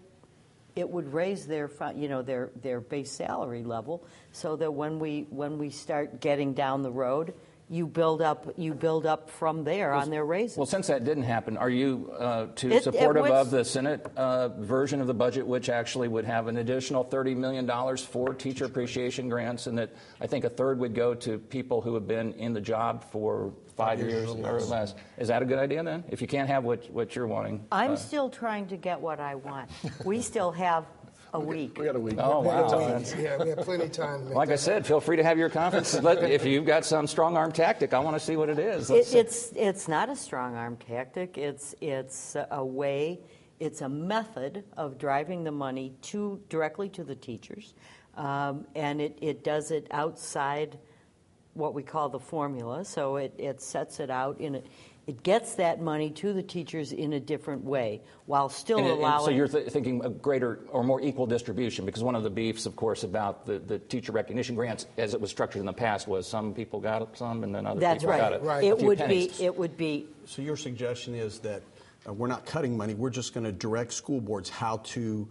it 0.75 0.89
would 0.89 1.13
raise 1.13 1.47
their 1.47 1.71
you 1.95 2.09
know 2.09 2.23
their 2.23 2.51
their 2.63 2.81
base 2.81 3.11
salary 3.11 3.63
level 3.63 4.05
so 4.33 4.57
that 4.57 4.73
when 4.73 4.99
we 4.99 5.27
when 5.31 5.59
we 5.59 5.71
start 5.71 6.21
getting 6.21 6.55
down 6.55 6.83
the 6.83 6.91
road 6.91 7.35
you 7.73 7.87
build 7.87 8.21
up 8.21 8.53
you 8.59 8.75
build 8.75 9.07
up 9.07 9.31
from 9.31 9.65
there 9.65 9.95
on 9.95 10.11
their 10.11 10.25
raises 10.25 10.59
Well, 10.59 10.67
since 10.67 10.89
that 10.89 11.05
didn't 11.05 11.23
happen, 11.23 11.57
are 11.57 11.71
you 11.71 12.13
uh, 12.19 12.47
too 12.55 12.69
It- 12.69 12.75
it 12.75 12.83
supportive 12.85 13.23
was- 13.23 13.47
of 13.47 13.51
the 13.51 13.65
Senate 13.65 14.07
uh, 14.17 14.49
version 14.49 15.01
of 15.01 15.07
the 15.07 15.15
budget, 15.15 15.47
which 15.47 15.71
actually 15.71 16.09
would 16.09 16.27
have 16.27 16.49
an 16.49 16.59
additional 16.59 17.03
$30 17.05 17.35
million 17.37 17.97
for 17.97 18.35
teacher 18.35 18.67
appreciation 18.67 19.29
grants, 19.31 19.67
and 19.67 19.79
that 19.79 19.91
I 20.21 20.27
think 20.27 20.45
a 20.45 20.51
third 20.51 20.79
would 20.81 20.95
go 20.95 21.15
to 21.15 21.39
people 21.39 21.81
who 21.81 21.95
have 21.95 22.07
been 22.07 22.35
in 22.35 22.53
the 22.53 22.61
job 22.61 23.05
for 23.11 23.53
five 23.77 24.01
years 24.01 24.29
or 24.29 24.61
less? 24.61 24.95
Is 25.17 25.29
that 25.29 25.41
a 25.41 25.47
good 25.47 25.59
idea 25.59 25.83
then? 25.83 26.05
If 26.11 26.21
you 26.21 26.27
can't 26.29 26.49
have 26.49 26.65
what, 26.65 26.91
what 26.91 27.17
you're 27.17 27.27
wanting? 27.27 27.65
i'm 27.73 27.93
uh, 27.93 27.97
still 27.97 28.29
trying 28.29 28.67
to 28.69 28.77
get 28.77 29.01
what 29.01 29.19
i 29.19 29.35
want 29.35 29.71
we 30.05 30.21
still 30.21 30.51
have 30.53 30.85
a 31.33 31.41
week 31.41 31.79
we 31.79 31.85
got 31.85 31.97
a 31.97 32.01
week. 32.01 32.17
Oh, 32.19 32.41
wow. 32.41 33.03
Yeah, 33.19 33.43
we 33.43 33.51
have 33.51 33.59
plenty 33.59 33.85
of 33.85 33.93
time 33.93 34.27
to 34.29 34.35
Like 34.35 34.51
I 34.51 34.57
said, 34.57 34.87
feel 34.87 35.01
free 35.01 35.17
to 35.17 35.25
have 35.25 35.39
your 35.39 35.49
conference. 35.49 36.01
Let, 36.01 36.23
if 36.31 36.45
you've 36.45 36.67
got 36.67 36.85
some 36.85 37.07
strong 37.07 37.37
arm 37.37 37.53
tactic, 37.53 37.95
I 37.95 37.99
want 37.99 38.17
to 38.17 38.21
see 38.21 38.37
what 38.37 38.49
it 38.49 38.59
is. 38.59 38.91
It, 38.91 39.15
it's 39.15 39.53
it's 39.57 39.89
not 39.89 40.09
a 40.11 40.17
strong 40.17 40.55
arm 40.55 40.77
tactic. 40.77 41.39
It's 41.39 41.75
it's 41.81 42.37
a 42.51 42.65
way. 42.65 43.21
It's 43.61 43.81
a 43.81 43.89
method 43.89 44.65
of 44.77 44.99
driving 44.99 45.45
the 45.45 45.53
money 45.53 45.95
to 46.03 46.41
directly 46.49 46.89
to 46.91 47.05
the 47.05 47.15
teachers, 47.15 47.75
um, 48.17 48.67
and 48.75 49.01
it, 49.01 49.17
it 49.23 49.45
does 49.45 49.71
it 49.71 49.87
outside 49.93 50.79
what 51.55 51.75
we 51.75 51.83
call 51.83 52.09
the 52.09 52.19
formula. 52.19 52.85
So 52.85 53.17
it, 53.17 53.35
it 53.39 53.61
sets 53.61 54.01
it 54.01 54.11
out 54.11 54.41
in 54.41 54.57
a, 54.57 54.63
it 55.07 55.23
gets 55.25 55.57
that 55.57 55.81
money 55.81 56.11
to 56.11 56.33
the 56.33 56.43
teachers 56.43 56.93
in 56.93 57.13
a 57.15 57.21
different 57.21 57.65
way 57.65 58.01
while 58.27 58.49
still 58.49 58.79
And 58.79 58.87
it- 58.87 58.91
and 58.93 59.01
allowing. 59.01 59.25
so 59.25 59.31
you're 59.33 59.49
th- 59.49 59.69
thinking 59.69 60.05
a 60.05 60.09
greater 60.09 60.61
or 60.71 60.85
more 60.85 61.01
equal 61.01 61.27
distribution 61.27 61.85
because 61.85 62.05
one 62.05 62.15
of 62.15 62.23
the 62.23 62.31
beefs, 62.31 62.67
of 62.67 62.77
course, 62.77 63.03
about 63.03 63.45
the, 63.45 63.59
the 63.59 63.79
teacher 63.81 64.13
recognition 64.13 64.55
grants 64.55 64.87
as 64.99 65.13
it 65.15 65.21
was 65.21 65.31
structured 65.31 65.61
in 65.61 65.67
the 65.67 65.73
past 65.73 66.07
was 66.07 66.27
some 66.27 66.55
people 66.55 66.79
got 66.81 67.17
some 67.19 67.43
and 67.43 67.53
then 67.55 67.67
other 67.67 67.81
that's 67.81 68.05
people 68.05 68.11
right. 68.13 68.21
got 68.21 68.33
it. 68.33 68.43
Right. 68.43 68.63
It 68.65 68.79
would 68.79 68.99
pennies. 68.99 69.39
be. 69.39 69.45
It 69.45 69.57
would 69.59 69.77
be. 69.77 70.07
So 70.25 70.41
your 70.41 70.57
suggestion 70.57 71.15
is 71.17 71.41
that 71.41 71.63
uh, 72.09 72.13
we're 72.13 72.29
not 72.29 72.47
cutting 72.47 72.77
money, 72.77 72.95
we're 72.95 73.11
just 73.11 73.35
going 73.35 73.45
to 73.45 73.53
direct 73.53 73.93
school 73.93 74.21
boards 74.21 74.49
how 74.49 74.77
to 74.79 75.29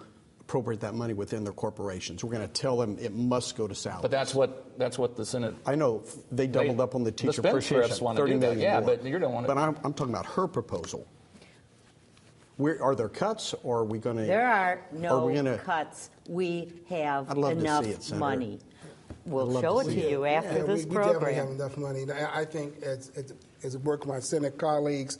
appropriate 0.52 0.82
that 0.82 0.94
money 0.94 1.14
within 1.14 1.46
their 1.46 1.54
corporations. 1.54 2.26
We're 2.26 2.34
going 2.34 2.46
to 2.46 2.54
tell 2.54 2.76
them 2.76 2.98
it 3.00 3.14
must 3.16 3.56
go 3.56 3.70
to 3.70 3.74
salaries. 3.74 4.02
But 4.02 4.12
that's 4.12 4.36
what 4.36 4.78
that's 4.78 5.00
what 5.00 5.16
the 5.16 5.26
Senate. 5.26 5.56
I 5.66 5.76
know 5.76 6.04
they 6.30 6.46
doubled 6.46 6.78
They- 6.78 6.84
up 6.84 6.94
on 6.94 7.04
the 7.06 7.12
the 7.12 7.16
teacher 7.16 7.42
spendthrifts 7.42 7.72
appreciation. 7.72 8.04
wanna 8.04 8.20
do 8.20 8.28
30 8.28 8.40
that. 8.40 8.58
Yeah, 8.58 8.80
more. 8.82 8.90
but 8.98 9.06
you 9.06 9.18
don't 9.18 9.34
wanna- 9.34 9.48
But 9.48 9.58
I'm, 9.58 9.78
I'm 9.86 9.94
talking 9.94 10.14
about 10.14 10.26
her 10.26 10.48
proposal. 10.48 11.08
Where, 12.58 12.84
are 12.84 12.96
there 12.96 13.08
cuts, 13.10 13.56
or 13.64 13.80
are 13.80 13.86
we 13.86 13.98
going 13.98 14.18
to? 14.18 14.24
There 14.24 14.46
are 14.46 14.82
no 14.92 15.26
we 15.26 15.36
gonna, 15.36 15.58
cuts. 15.58 16.10
We 16.28 16.72
have 16.90 17.32
I'd 17.32 17.38
love 17.38 17.54
to 17.54 17.60
see 17.62 17.66
enough 17.66 17.86
it, 18.12 18.16
money. 18.18 18.60
We'll 19.26 19.62
show 19.62 19.82
to 19.82 19.88
it 19.90 19.94
to 19.94 20.00
it. 20.06 20.12
you 20.12 20.26
after 20.26 20.58
Yeah, 20.58 20.64
this 20.64 20.84
we, 20.86 20.92
we 20.92 20.96
definitely 20.98 21.34
have 21.36 21.50
enough 21.50 21.78
money. 21.78 22.06
I 22.12 22.42
I 22.42 22.46
think 22.46 22.84
as, 22.84 23.10
as, 23.16 23.34
as 23.64 23.78
work 23.78 24.02
with 24.02 24.10
my 24.10 24.20
Senate 24.20 24.58
colleagues, 24.58 25.18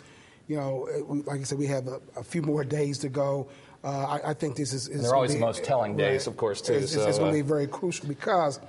you 0.50 0.58
know, 0.58 0.88
like 1.26 1.40
I 1.40 1.44
said, 1.44 1.58
we 1.58 1.68
have 1.68 1.88
a, 1.88 2.00
a 2.18 2.24
few 2.24 2.42
more 2.42 2.64
days 2.66 3.00
to 3.00 3.10
go. 3.10 3.48
Uh, 3.84 3.88
I, 4.24 4.30
I 4.32 4.34
think 4.34 4.56
this 4.56 4.74
is. 4.74 4.88
is 4.88 5.04
they're 5.04 5.16
always 5.16 5.32
be- 5.32 5.40
the 5.40 5.46
most 5.46 5.64
telling 5.64 5.98
days, 5.98 6.28
of 6.28 6.38
course, 6.38 6.62
too, 6.62 6.74
It's, 6.74 6.94
it's- 6.94 7.08
it's 7.08 7.18
so, 7.18 7.24
going 7.24 7.34
to 7.34 7.40
uh, 7.40 7.44
be 7.44 7.48
very 7.48 7.68
crucial 7.68 8.08
because, 8.08 8.60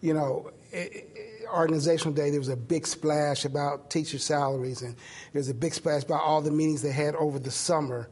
you 0.00 0.14
know, 0.14 0.50
i 0.74 0.78
i 0.78 1.04
organizational 1.52 2.14
day 2.14 2.30
there 2.30 2.40
was 2.40 2.48
a 2.48 2.56
big 2.56 2.86
splash 2.86 3.44
about 3.44 3.90
teacher 3.90 4.18
salaries, 4.18 4.80
and 4.80 4.94
there 5.32 5.40
was 5.40 5.50
a 5.50 5.54
big 5.54 5.74
splash 5.74 6.02
about 6.04 6.22
all 6.22 6.40
the 6.40 6.50
meetings 6.50 6.80
they 6.80 6.92
had 6.92 7.14
over 7.16 7.38
the 7.38 7.50
summer, 7.50 8.08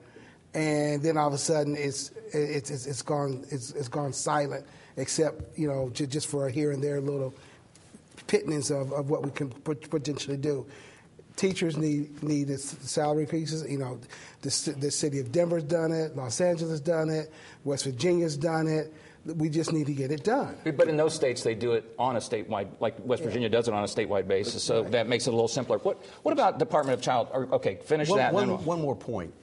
and 0.52 1.02
then 1.02 1.16
all 1.16 1.28
of 1.28 1.32
a 1.32 1.38
sudden 1.38 1.74
it's 1.76 2.10
it's 2.34 2.70
it's, 2.70 2.86
it's 2.86 3.00
gone 3.02 3.44
it's, 3.50 3.70
it's 3.70 3.88
gone 3.88 4.12
silent, 4.12 4.66
except 4.98 5.56
you 5.58 5.68
know 5.68 5.88
just, 5.94 6.10
just 6.10 6.26
for 6.26 6.48
a 6.48 6.50
here 6.50 6.72
and 6.72 6.82
there 6.84 7.00
little 7.00 7.32
pittance 8.26 8.70
of, 8.70 8.92
of 8.92 9.08
what 9.08 9.22
we 9.22 9.30
can 9.30 9.48
potentially 9.48 10.36
do. 10.36 10.66
Teachers 11.36 11.76
need 11.76 12.22
need 12.22 12.48
salary 12.58 13.22
increases. 13.22 13.68
You 13.70 13.78
know, 13.78 13.98
the, 14.42 14.74
the 14.78 14.90
city 14.90 15.20
of 15.20 15.32
Denver's 15.32 15.64
done 15.64 15.92
it, 15.92 16.16
Los 16.16 16.40
Angeles 16.40 16.70
has 16.70 16.80
done 16.80 17.08
it, 17.08 17.32
West 17.64 17.84
Virginia's 17.84 18.36
done 18.36 18.66
it. 18.66 18.92
We 19.26 19.50
just 19.50 19.72
need 19.72 19.86
to 19.86 19.92
get 19.92 20.10
it 20.10 20.24
done. 20.24 20.56
But 20.64 20.88
in 20.88 20.96
those 20.96 21.14
states, 21.14 21.42
they 21.42 21.54
do 21.54 21.72
it 21.72 21.94
on 21.98 22.16
a 22.16 22.20
statewide, 22.20 22.48
basis, 22.48 22.80
like 22.80 22.94
West 23.06 23.22
Virginia 23.22 23.50
does 23.50 23.68
it 23.68 23.74
on 23.74 23.84
a 23.84 23.86
statewide 23.86 24.26
basis. 24.26 24.62
So 24.64 24.82
that 24.84 25.08
makes 25.08 25.26
it 25.26 25.30
a 25.30 25.32
little 25.32 25.46
simpler. 25.48 25.76
What 25.78 26.02
What 26.22 26.32
about 26.32 26.58
Department 26.58 26.98
of 26.98 27.04
Child? 27.04 27.28
Or, 27.32 27.46
okay, 27.54 27.78
finish 27.84 28.08
One, 28.08 28.18
that. 28.18 28.32
one- 28.32 28.48
we'll- 28.48 28.56
one 28.58 28.80
more 28.80 28.96
point. 28.96 29.34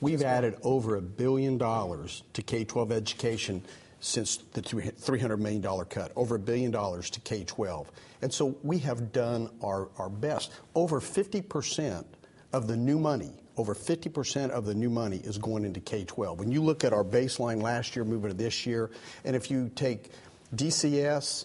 We've 0.00 0.22
added 0.22 0.56
over 0.62 0.96
a 0.96 1.02
billion 1.02 1.58
dollars 1.58 2.22
to 2.32 2.42
K 2.42 2.64
12 2.64 2.90
education 2.90 3.62
since 4.00 4.38
the 4.52 4.62
$300 4.62 5.38
million 5.38 5.62
cut, 5.84 6.12
over 6.16 6.36
a 6.36 6.38
billion 6.38 6.70
dollars 6.70 7.10
to 7.10 7.20
K 7.20 7.44
12. 7.44 7.90
And 8.22 8.32
so 8.32 8.56
we 8.62 8.78
have 8.78 9.12
done 9.12 9.50
our, 9.62 9.88
our 9.98 10.08
best. 10.08 10.50
Over 10.74 11.00
50% 11.00 12.04
of 12.52 12.66
the 12.66 12.76
new 12.76 12.98
money, 12.98 13.32
over 13.56 13.74
50% 13.74 14.50
of 14.50 14.64
the 14.64 14.74
new 14.74 14.90
money 14.90 15.18
is 15.18 15.38
going 15.38 15.64
into 15.64 15.80
K 15.80 16.04
12. 16.04 16.38
When 16.38 16.50
you 16.50 16.62
look 16.62 16.82
at 16.82 16.92
our 16.92 17.04
baseline 17.04 17.62
last 17.62 17.94
year 17.94 18.04
moving 18.04 18.30
to 18.30 18.36
this 18.36 18.66
year, 18.66 18.90
and 19.24 19.36
if 19.36 19.50
you 19.50 19.70
take 19.74 20.10
DCS, 20.56 21.44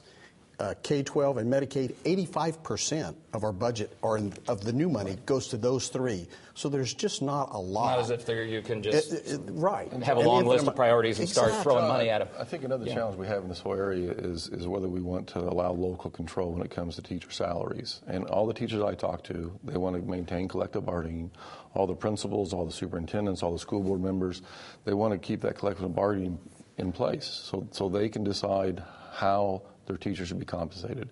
uh, 0.60 0.74
K 0.84 1.04
12 1.04 1.38
and 1.38 1.52
Medicaid, 1.52 1.94
85% 2.06 3.16
of 3.34 3.44
our 3.44 3.52
budget 3.52 3.96
or 4.02 4.18
in, 4.18 4.34
of 4.48 4.64
the 4.64 4.72
new 4.72 4.90
money 4.90 5.18
goes 5.26 5.48
to 5.50 5.58
those 5.58 5.90
three. 5.90 6.28
So 6.54 6.70
there's 6.70 6.94
just 6.94 7.22
not 7.22 7.50
a 7.54 7.58
lot. 7.60 7.92
Not 7.98 8.00
as 8.00 8.10
if 8.10 8.26
there 8.26 8.44
you 8.46 8.62
can 8.62 8.82
just 8.82 9.12
It- 9.12 9.28
it- 9.34 9.42
right. 9.52 9.92
have 9.92 10.16
a 10.18 10.22
And 10.22 10.28
long 10.30 10.42
if- 10.44 10.48
list 10.48 10.68
of 10.68 10.76
priorities 10.76 11.20
and 11.20 11.28
start 11.28 11.52
throwing 11.64 11.88
money 11.88 12.10
at 12.10 12.20
them. 12.20 12.30
I 12.40 12.46
think 12.46 12.64
another 12.64 12.86
Yeah. 12.86 12.94
challenge 12.96 13.18
we 13.18 13.28
have 13.28 13.44
in 13.44 13.50
this 13.50 13.60
whole 13.60 13.74
area 13.74 14.12
is, 14.12 14.48
is 14.48 14.66
whether 14.68 14.88
we 14.88 15.02
want 15.02 15.28
to 15.28 15.40
allow 15.40 15.72
local 15.74 16.10
control 16.10 16.52
when 16.54 16.62
it 16.62 16.72
comes 16.72 16.96
to 16.96 17.02
teacher 17.02 17.32
salaries. 17.32 18.02
And 18.08 18.26
all 18.26 18.48
the 18.48 18.54
teachers 18.54 18.82
I 18.82 18.96
talk 18.96 19.24
to, 19.26 19.52
they 19.64 19.78
want 19.78 19.98
to 19.98 20.02
maintain 20.02 20.48
collective 20.48 20.86
bargaining. 20.86 21.32
All 21.74 21.86
the 21.88 21.96
principals, 21.96 22.54
all 22.54 22.66
the 22.66 22.72
superintendents, 22.72 23.44
all 23.44 23.52
the 23.52 23.60
school 23.60 23.82
board 23.84 24.02
members, 24.02 24.42
they 24.86 24.94
want 24.94 25.12
to 25.12 25.18
keep 25.18 25.42
that 25.42 25.58
collective 25.58 25.94
bargaining 25.94 26.40
in 26.78 26.94
place 26.94 27.26
so, 27.26 27.68
so 27.72 27.90
they 27.90 28.08
can 28.08 28.24
decide 28.24 28.82
how 29.14 29.62
their 29.86 29.98
teachers 29.98 30.28
should 30.28 30.40
be 30.40 30.46
compensated. 30.46 31.10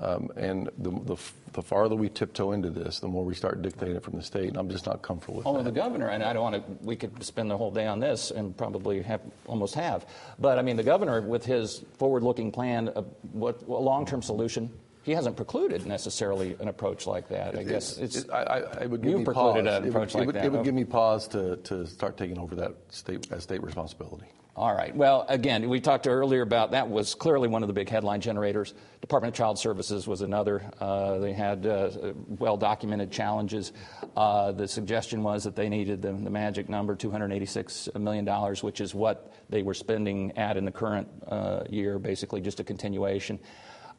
Um, 0.00 0.30
and 0.36 0.70
the, 0.78 0.90
the, 0.90 1.16
the 1.52 1.62
farther 1.62 1.94
we 1.96 2.08
tiptoe 2.08 2.52
into 2.52 2.70
this, 2.70 3.00
the 3.00 3.08
more 3.08 3.24
we 3.24 3.34
start 3.34 3.62
dictating 3.62 3.96
it 3.96 4.02
from 4.02 4.16
the 4.16 4.22
state. 4.22 4.48
And 4.48 4.56
I'm 4.56 4.70
just 4.70 4.86
not 4.86 5.02
comfortable 5.02 5.36
with 5.38 5.46
Only 5.46 5.62
that. 5.62 5.74
the 5.74 5.80
governor, 5.80 6.08
and 6.08 6.22
I 6.22 6.32
don't 6.32 6.42
want 6.42 6.54
to, 6.56 6.84
we 6.84 6.96
could 6.96 7.22
spend 7.22 7.50
the 7.50 7.56
whole 7.56 7.70
day 7.70 7.86
on 7.86 8.00
this 8.00 8.30
and 8.30 8.56
probably 8.56 9.02
have, 9.02 9.20
almost 9.46 9.74
have. 9.74 10.06
But 10.38 10.58
I 10.58 10.62
mean, 10.62 10.76
the 10.76 10.82
governor, 10.82 11.20
with 11.20 11.44
his 11.44 11.84
forward 11.98 12.22
looking 12.22 12.52
plan, 12.52 12.88
of 12.88 13.06
what 13.32 13.62
a 13.62 13.72
long 13.72 14.06
term 14.06 14.22
solution, 14.22 14.70
he 15.02 15.12
hasn't 15.12 15.36
precluded 15.36 15.86
necessarily 15.86 16.54
an 16.60 16.68
approach 16.68 17.06
like 17.06 17.28
that. 17.28 17.56
I 17.56 17.62
guess 17.62 17.96
it's. 17.96 18.16
It, 18.16 18.30
I, 18.30 18.62
I, 18.82 18.86
would 18.86 19.00
give 19.00 19.10
you 19.10 19.18
me 19.18 19.24
precluded 19.24 19.64
pause. 19.64 19.76
an 19.76 19.82
It 19.84 19.86
would- 19.86 19.88
approach 19.88 20.14
it 20.14 20.18
like 20.18 20.26
would, 20.26 20.34
that. 20.36 20.44
It 20.44 20.52
would 20.52 20.64
give 20.64 20.74
me 20.74 20.84
pause 20.84 21.26
to, 21.28 21.56
to 21.56 21.86
start 21.86 22.16
taking 22.18 22.38
over 22.38 22.54
that 22.56 22.74
state, 22.90 23.28
that 23.30 23.42
state 23.42 23.62
responsibility. 23.62 24.26
All 24.58 24.74
right. 24.74 24.92
Well, 24.92 25.24
again, 25.28 25.68
we 25.68 25.78
talked 25.78 26.08
earlier 26.08 26.42
about 26.42 26.72
that 26.72 26.88
was 26.88 27.14
clearly 27.14 27.46
one 27.46 27.62
of 27.62 27.68
the 27.68 27.72
big 27.72 27.88
headline 27.88 28.20
generators. 28.20 28.74
Department 29.00 29.32
of 29.32 29.38
Child 29.38 29.56
Services 29.56 30.08
was 30.08 30.20
another. 30.20 30.68
Uh, 30.80 31.18
they 31.18 31.32
had 31.32 31.64
uh, 31.64 32.12
well 32.26 32.56
documented 32.56 33.12
challenges. 33.12 33.72
Uh, 34.16 34.50
the 34.50 34.66
suggestion 34.66 35.22
was 35.22 35.44
that 35.44 35.54
they 35.54 35.68
needed 35.68 36.02
the, 36.02 36.10
the 36.10 36.28
magic 36.28 36.68
number, 36.68 36.96
$286 36.96 37.94
million, 38.00 38.26
which 38.56 38.80
is 38.80 38.96
what 38.96 39.32
they 39.48 39.62
were 39.62 39.74
spending 39.74 40.36
at 40.36 40.56
in 40.56 40.64
the 40.64 40.72
current 40.72 41.06
uh, 41.28 41.62
year, 41.70 42.00
basically 42.00 42.40
just 42.40 42.58
a 42.58 42.64
continuation. 42.64 43.38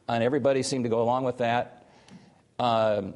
And 0.09 0.21
everybody 0.21 0.61
seemed 0.61 0.83
to 0.83 0.89
go 0.89 1.01
along 1.01 1.23
with 1.23 1.37
that. 1.37 1.87
Um, 2.59 3.13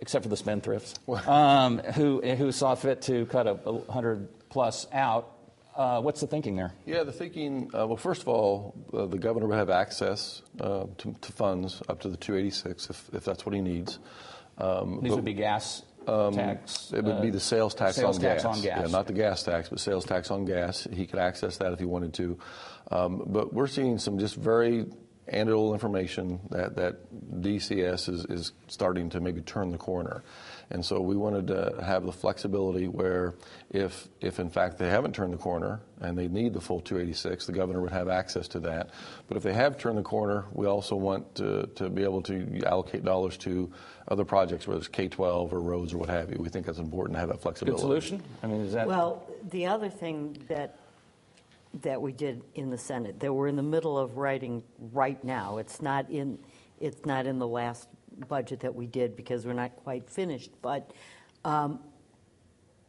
except 0.00 0.22
for 0.22 0.30
the 0.30 0.36
spendthrifts, 0.36 0.94
um, 1.28 1.78
who, 1.78 2.22
who 2.22 2.52
saw 2.52 2.74
fit 2.74 3.02
to 3.02 3.26
cut 3.26 3.46
a, 3.46 3.52
a 3.66 3.92
hundred 3.92 4.28
plus 4.48 4.86
out. 4.92 5.35
Uh, 5.76 6.00
what's 6.00 6.20
the 6.22 6.26
thinking 6.26 6.56
there? 6.56 6.72
Yeah, 6.86 7.02
the 7.02 7.12
thinking, 7.12 7.70
uh, 7.74 7.86
well, 7.86 7.98
first 7.98 8.22
of 8.22 8.28
all, 8.28 8.74
uh, 8.94 9.04
the 9.06 9.18
governor 9.18 9.46
would 9.46 9.58
have 9.58 9.68
access 9.68 10.42
uh, 10.58 10.86
to, 10.98 11.14
to 11.20 11.32
funds 11.32 11.82
up 11.88 12.00
to 12.00 12.08
the 12.08 12.16
286 12.16 12.88
if, 12.88 13.10
if 13.12 13.24
that's 13.24 13.44
what 13.44 13.54
he 13.54 13.60
needs. 13.60 13.98
Um, 14.56 15.00
These 15.02 15.10
but- 15.10 15.16
would 15.16 15.24
be 15.26 15.34
gas 15.34 15.82
um, 16.08 16.32
tax. 16.34 16.92
It 16.94 17.04
would 17.04 17.20
be 17.20 17.28
uh, 17.28 17.32
the 17.32 17.40
sales 17.40 17.74
tax 17.74 17.96
sales 17.96 18.16
on 18.16 18.22
tax 18.22 18.42
gas. 18.42 18.56
on 18.56 18.62
gas. 18.62 18.80
Yeah, 18.80 18.86
not 18.86 19.06
the 19.06 19.12
gas 19.12 19.42
tax, 19.42 19.68
but 19.68 19.80
sales 19.80 20.04
tax 20.04 20.30
on 20.30 20.44
gas. 20.44 20.86
He 20.90 21.06
could 21.06 21.18
access 21.18 21.58
that 21.58 21.72
if 21.72 21.78
he 21.78 21.84
wanted 21.84 22.14
to. 22.14 22.38
Um, 22.90 23.24
but 23.26 23.52
we're 23.52 23.66
seeing 23.66 23.98
some 23.98 24.18
just 24.18 24.36
very 24.36 24.86
anecdotal 25.28 25.72
information 25.72 26.38
that, 26.50 26.76
that 26.76 26.96
DCS 27.42 28.08
is, 28.08 28.24
is 28.26 28.52
starting 28.68 29.10
to 29.10 29.20
maybe 29.20 29.40
turn 29.40 29.72
the 29.72 29.78
corner. 29.78 30.22
And 30.70 30.84
so 30.84 31.00
we 31.00 31.16
wanted 31.16 31.46
to 31.48 31.80
have 31.84 32.04
the 32.04 32.12
flexibility 32.12 32.88
where 32.88 33.34
if, 33.70 34.08
if 34.20 34.40
in 34.40 34.50
fact 34.50 34.78
they 34.78 34.88
haven't 34.88 35.14
turned 35.14 35.32
the 35.32 35.38
corner 35.38 35.80
and 36.00 36.18
they 36.18 36.28
need 36.28 36.54
the 36.54 36.60
full 36.60 36.80
286, 36.80 37.46
the 37.46 37.52
governor 37.52 37.80
would 37.80 37.92
have 37.92 38.08
access 38.08 38.48
to 38.48 38.60
that. 38.60 38.90
But 39.28 39.36
if 39.36 39.42
they 39.42 39.52
have 39.52 39.78
turned 39.78 39.98
the 39.98 40.02
corner, 40.02 40.44
we 40.52 40.66
also 40.66 40.96
want 40.96 41.36
to, 41.36 41.68
to 41.76 41.88
be 41.88 42.02
able 42.02 42.22
to 42.22 42.62
allocate 42.66 43.04
dollars 43.04 43.36
to 43.38 43.72
other 44.08 44.24
projects, 44.24 44.66
whether 44.66 44.78
it's 44.78 44.88
K-12 44.88 45.52
or 45.52 45.60
roads 45.60 45.94
or 45.94 45.98
what 45.98 46.08
have 46.08 46.30
you. 46.30 46.38
We 46.38 46.48
think 46.48 46.66
that's 46.66 46.78
important 46.78 47.14
to 47.14 47.20
have 47.20 47.28
that 47.28 47.40
flexibility. 47.40 47.82
Good 47.82 47.88
flexibility. 47.88 48.24
solution? 48.24 48.38
I 48.42 48.46
mean, 48.46 48.66
is 48.66 48.72
that. 48.72 48.88
Well, 48.88 49.26
the 49.50 49.66
other 49.66 49.88
thing 49.88 50.36
that 50.48 50.78
that 51.82 52.00
we 52.00 52.12
did 52.12 52.42
in 52.54 52.70
the 52.70 52.78
Senate, 52.78 53.20
that 53.20 53.32
we're 53.32 53.48
in 53.48 53.56
the 53.56 53.62
middle 53.62 53.98
of 53.98 54.16
writing 54.16 54.62
right 54.92 55.22
now. 55.22 55.58
It's 55.58 55.82
not 55.82 56.10
in 56.10 56.38
it's 56.80 57.04
not 57.06 57.26
in 57.26 57.38
the 57.38 57.46
last 57.46 57.88
budget 58.28 58.60
that 58.60 58.74
we 58.74 58.86
did 58.86 59.16
because 59.16 59.46
we're 59.46 59.52
not 59.52 59.76
quite 59.76 60.08
finished. 60.08 60.50
But 60.62 60.92
um, 61.44 61.80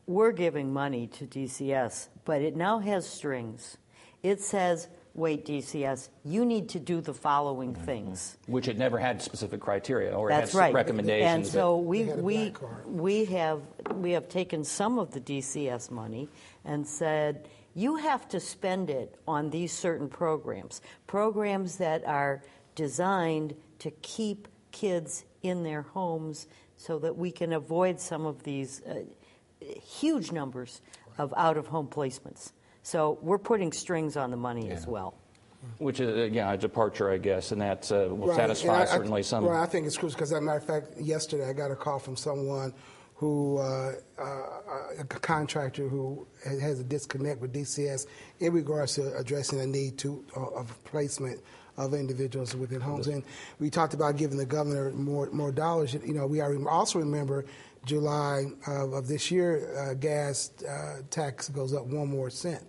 we're 0.05 0.31
giving 0.31 0.71
money 0.71 1.07
to 1.07 1.25
DCS, 1.25 2.07
but 2.25 2.41
it 2.41 2.55
now 2.55 2.79
has 2.79 3.07
strings. 3.07 3.77
It 4.23 4.41
says, 4.41 4.87
"Wait, 5.13 5.45
DCS, 5.45 6.09
you 6.23 6.45
need 6.45 6.69
to 6.69 6.79
do 6.79 7.01
the 7.01 7.13
following 7.13 7.75
things." 7.75 8.37
which 8.47 8.67
it 8.67 8.77
never 8.77 8.97
had 8.97 9.21
specific 9.21 9.59
criteria 9.59 10.11
or 10.11 10.29
That's 10.29 10.53
it 10.53 10.57
had 10.57 10.59
right. 10.59 10.73
recommendations. 10.73 11.33
And 11.33 11.47
so 11.47 11.77
we, 11.77 12.03
They 12.03 12.09
had 12.09 12.19
a 12.19 12.21
we, 12.21 12.53
we 12.85 13.25
have, 13.25 13.61
we 13.93 14.11
have 14.11 14.29
taken 14.29 14.63
some 14.63 14.97
of 14.97 15.11
the 15.11 15.21
DCS 15.21 15.91
money 15.91 16.29
and 16.65 16.87
said, 16.87 17.47
you 17.77 17.97
have 17.97 18.27
to 18.29 18.39
spend 18.39 18.89
it 18.89 19.19
on 19.27 19.51
these 19.51 19.71
certain 19.71 20.09
programs, 20.09 20.81
programs 21.05 21.77
that 21.77 22.03
are 22.05 22.41
designed 22.73 23.55
to 23.77 23.91
keep 24.01 24.47
kids 24.81 25.25
in 25.41 25.63
their 25.63 25.81
homes 25.81 26.47
so 26.77 26.99
that 26.99 27.17
we 27.17 27.31
can 27.31 27.53
avoid 27.53 27.99
some 27.99 28.25
of 28.25 28.43
these 28.43 28.81
uh, 28.83 28.99
huge 29.99 30.31
numbers 30.31 30.81
of 31.17 31.33
out-of-home 31.35 31.87
placements. 31.87 32.51
So 32.83 33.17
we're 33.21 33.39
putting 33.39 33.71
strings 33.71 34.15
on 34.15 34.29
the 34.31 34.37
money 34.37 34.69
as 34.69 34.85
well. 34.85 35.15
which 35.79 35.99
is, 35.99 36.09
uh, 36.15 36.29
yeah, 36.31 36.53
a 36.53 36.57
departure, 36.57 37.09
I 37.11 37.17
guess, 37.17 37.51
and 37.51 37.59
that 37.61 37.91
uh, 37.91 38.13
will 38.13 38.27
Right, 38.27 38.35
satisfy 38.37 38.67
and 38.67 38.77
I- 38.77 38.81
I- 38.93 38.97
certainly 38.97 39.23
some. 39.23 39.43
Well, 39.45 39.59
I 39.61 39.65
think 39.65 39.87
it's 39.87 39.97
crucial 39.97 40.15
because, 40.17 40.31
as 40.31 40.37
a 40.37 40.41
matter 40.41 40.59
of 40.59 40.63
fact, 40.65 40.87
yesterday 41.01 41.49
I 41.49 41.53
got 41.53 41.71
a 41.71 41.75
call 41.75 41.97
from 41.99 42.15
someone 42.15 42.73
who, 43.15 43.57
uh, 43.57 43.93
uh, 44.19 44.23
a 44.99 45.03
contractor 45.05 45.89
who 45.89 46.27
has 46.45 46.79
a 46.79 46.83
disconnect 46.83 47.41
with 47.41 47.51
DCS 47.51 48.05
in 48.39 48.53
regards 48.53 48.93
to 48.95 49.17
addressing 49.17 49.57
the 49.57 49.65
need 49.65 49.97
to 49.97 50.23
uh, 50.37 50.41
of 50.61 50.71
placement 50.83 51.41
of 51.77 51.93
individuals 51.93 52.55
within 52.55 52.81
homes. 52.81 53.07
And 53.07 53.23
we 53.59 53.69
talked 53.69 53.93
about 53.93 54.17
giving 54.17 54.37
the 54.37 54.45
governor 54.45 54.91
more 54.91 55.29
more 55.31 55.51
dollars. 55.51 55.93
You 55.93 56.13
know, 56.13 56.27
we 56.27 56.41
are- 56.41 56.67
also 56.69 56.99
remember 56.99 57.45
July 57.85 58.45
of, 58.67 58.93
of 58.93 59.07
this 59.07 59.31
year, 59.31 59.73
uh, 59.77 59.93
gas 59.93 60.51
uh, 60.67 61.01
tax 61.09 61.49
goes 61.49 61.73
up 61.73 61.85
one 61.85 62.07
more 62.09 62.29
cent, 62.29 62.65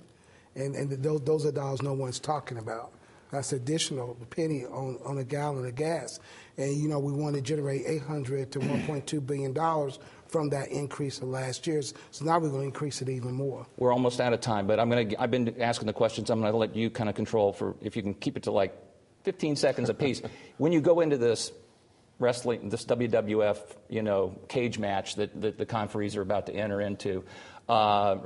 and 0.54 0.76
and 0.76 0.90
those 1.02 1.22
those 1.22 1.46
are 1.46 1.52
dollars 1.52 1.82
no 1.82 1.92
one's 1.92 2.20
talking 2.20 2.58
about. 2.58 2.92
That's 3.30 3.52
additional 3.52 4.16
penny 4.30 4.64
on, 4.64 4.98
on 5.04 5.18
a 5.18 5.24
gallon 5.24 5.66
of 5.66 5.74
gas. 5.74 6.18
And, 6.56 6.74
you 6.74 6.88
know, 6.88 6.98
we 6.98 7.12
want 7.12 7.36
to 7.36 7.42
generate 7.42 7.82
800 7.86 8.50
to 8.52 8.58
1.2 8.58 9.26
billion 9.26 9.52
dollars 9.52 9.98
from 10.28 10.48
that 10.50 10.68
increase 10.68 11.18
of 11.18 11.24
last 11.28 11.66
year's. 11.66 11.92
So 12.10 12.24
now 12.24 12.38
we're 12.38 12.48
going 12.48 12.62
to 12.62 12.66
increase 12.66 13.02
it 13.02 13.08
even 13.10 13.32
more. 13.34 13.66
We're 13.76 13.92
almost 13.92 14.20
out 14.20 14.32
of 14.32 14.40
time, 14.40 14.66
but 14.66 14.80
I'm 14.80 14.88
going 14.88 15.10
to. 15.10 15.22
I've 15.22 15.30
been 15.30 15.60
asking 15.60 15.86
the 15.86 15.92
questions. 15.92 16.30
I'm 16.30 16.40
going 16.40 16.52
to 16.52 16.56
let 16.56 16.74
you 16.74 16.88
kind 16.90 17.08
of 17.10 17.14
control 17.14 17.52
for 17.52 17.74
if 17.82 17.96
you 17.96 18.02
can 18.02 18.14
keep 18.14 18.36
it 18.36 18.44
to 18.44 18.50
like 18.50 18.74
15 19.28 19.56
seconds 19.56 19.90
apiece. 19.90 20.22
when 20.56 20.72
you 20.72 20.80
go 20.80 21.00
into 21.00 21.18
this 21.18 21.52
wrestling, 22.18 22.70
this 22.70 22.86
WWF, 22.86 23.58
you 23.90 24.00
know, 24.00 24.34
cage 24.48 24.78
match 24.78 25.16
that, 25.16 25.38
that 25.42 25.58
the 25.58 25.66
conferees 25.66 26.16
are 26.16 26.22
about 26.22 26.46
to 26.46 26.54
enter 26.54 26.80
into, 26.80 27.22
uh, 27.68 28.16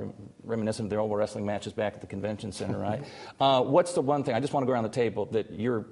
reminiscent 0.45 0.85
of 0.85 0.89
their 0.89 1.01
old 1.01 1.11
wrestling 1.11 1.45
matches 1.45 1.73
back 1.73 1.93
at 1.95 1.99
the 1.99 2.07
convention 2.07 2.53
center, 2.53 2.79
right? 2.79 3.03
uh, 3.41 3.61
what's 3.61 3.91
the 3.91 4.01
one 4.01 4.23
thing? 4.23 4.33
I 4.33 4.39
just 4.39 4.53
want 4.53 4.63
to 4.63 4.65
go 4.65 4.71
around 4.71 4.83
the 4.83 4.89
table 4.89 5.25
that 5.33 5.51
you're 5.51 5.85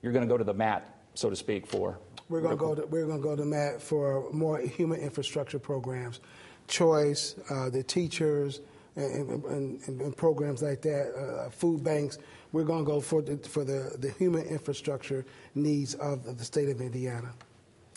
you're 0.00 0.12
going 0.12 0.26
to 0.26 0.32
go 0.32 0.38
to 0.38 0.44
the 0.44 0.54
mat, 0.54 1.02
so 1.12 1.28
to 1.28 1.36
speak, 1.36 1.66
for. 1.66 1.98
We're 2.30 2.40
going 2.40 2.56
to 2.56 2.56
go 2.56 2.74
to, 2.74 2.86
we're 2.86 3.04
going 3.04 3.18
to 3.18 3.22
go 3.22 3.36
to 3.36 3.44
mat 3.44 3.82
for 3.82 4.32
more 4.32 4.58
human 4.58 5.00
infrastructure 5.00 5.58
programs, 5.58 6.20
choice, 6.66 7.34
uh, 7.50 7.68
the 7.68 7.82
teachers, 7.82 8.60
and, 8.94 9.44
and, 9.44 9.80
and, 9.86 10.00
and 10.00 10.16
programs 10.16 10.62
like 10.62 10.80
that, 10.80 11.12
uh, 11.14 11.50
food 11.50 11.84
banks. 11.84 12.16
We're 12.52 12.64
going 12.64 12.84
to 12.84 12.90
go 12.90 13.00
for 13.00 13.22
the, 13.22 13.36
for 13.36 13.64
the, 13.64 13.96
the 13.98 14.10
human 14.10 14.46
infrastructure 14.46 15.24
needs 15.54 15.94
of 15.94 16.38
the 16.38 16.44
state 16.44 16.68
of 16.68 16.80
Indiana. 16.80 17.32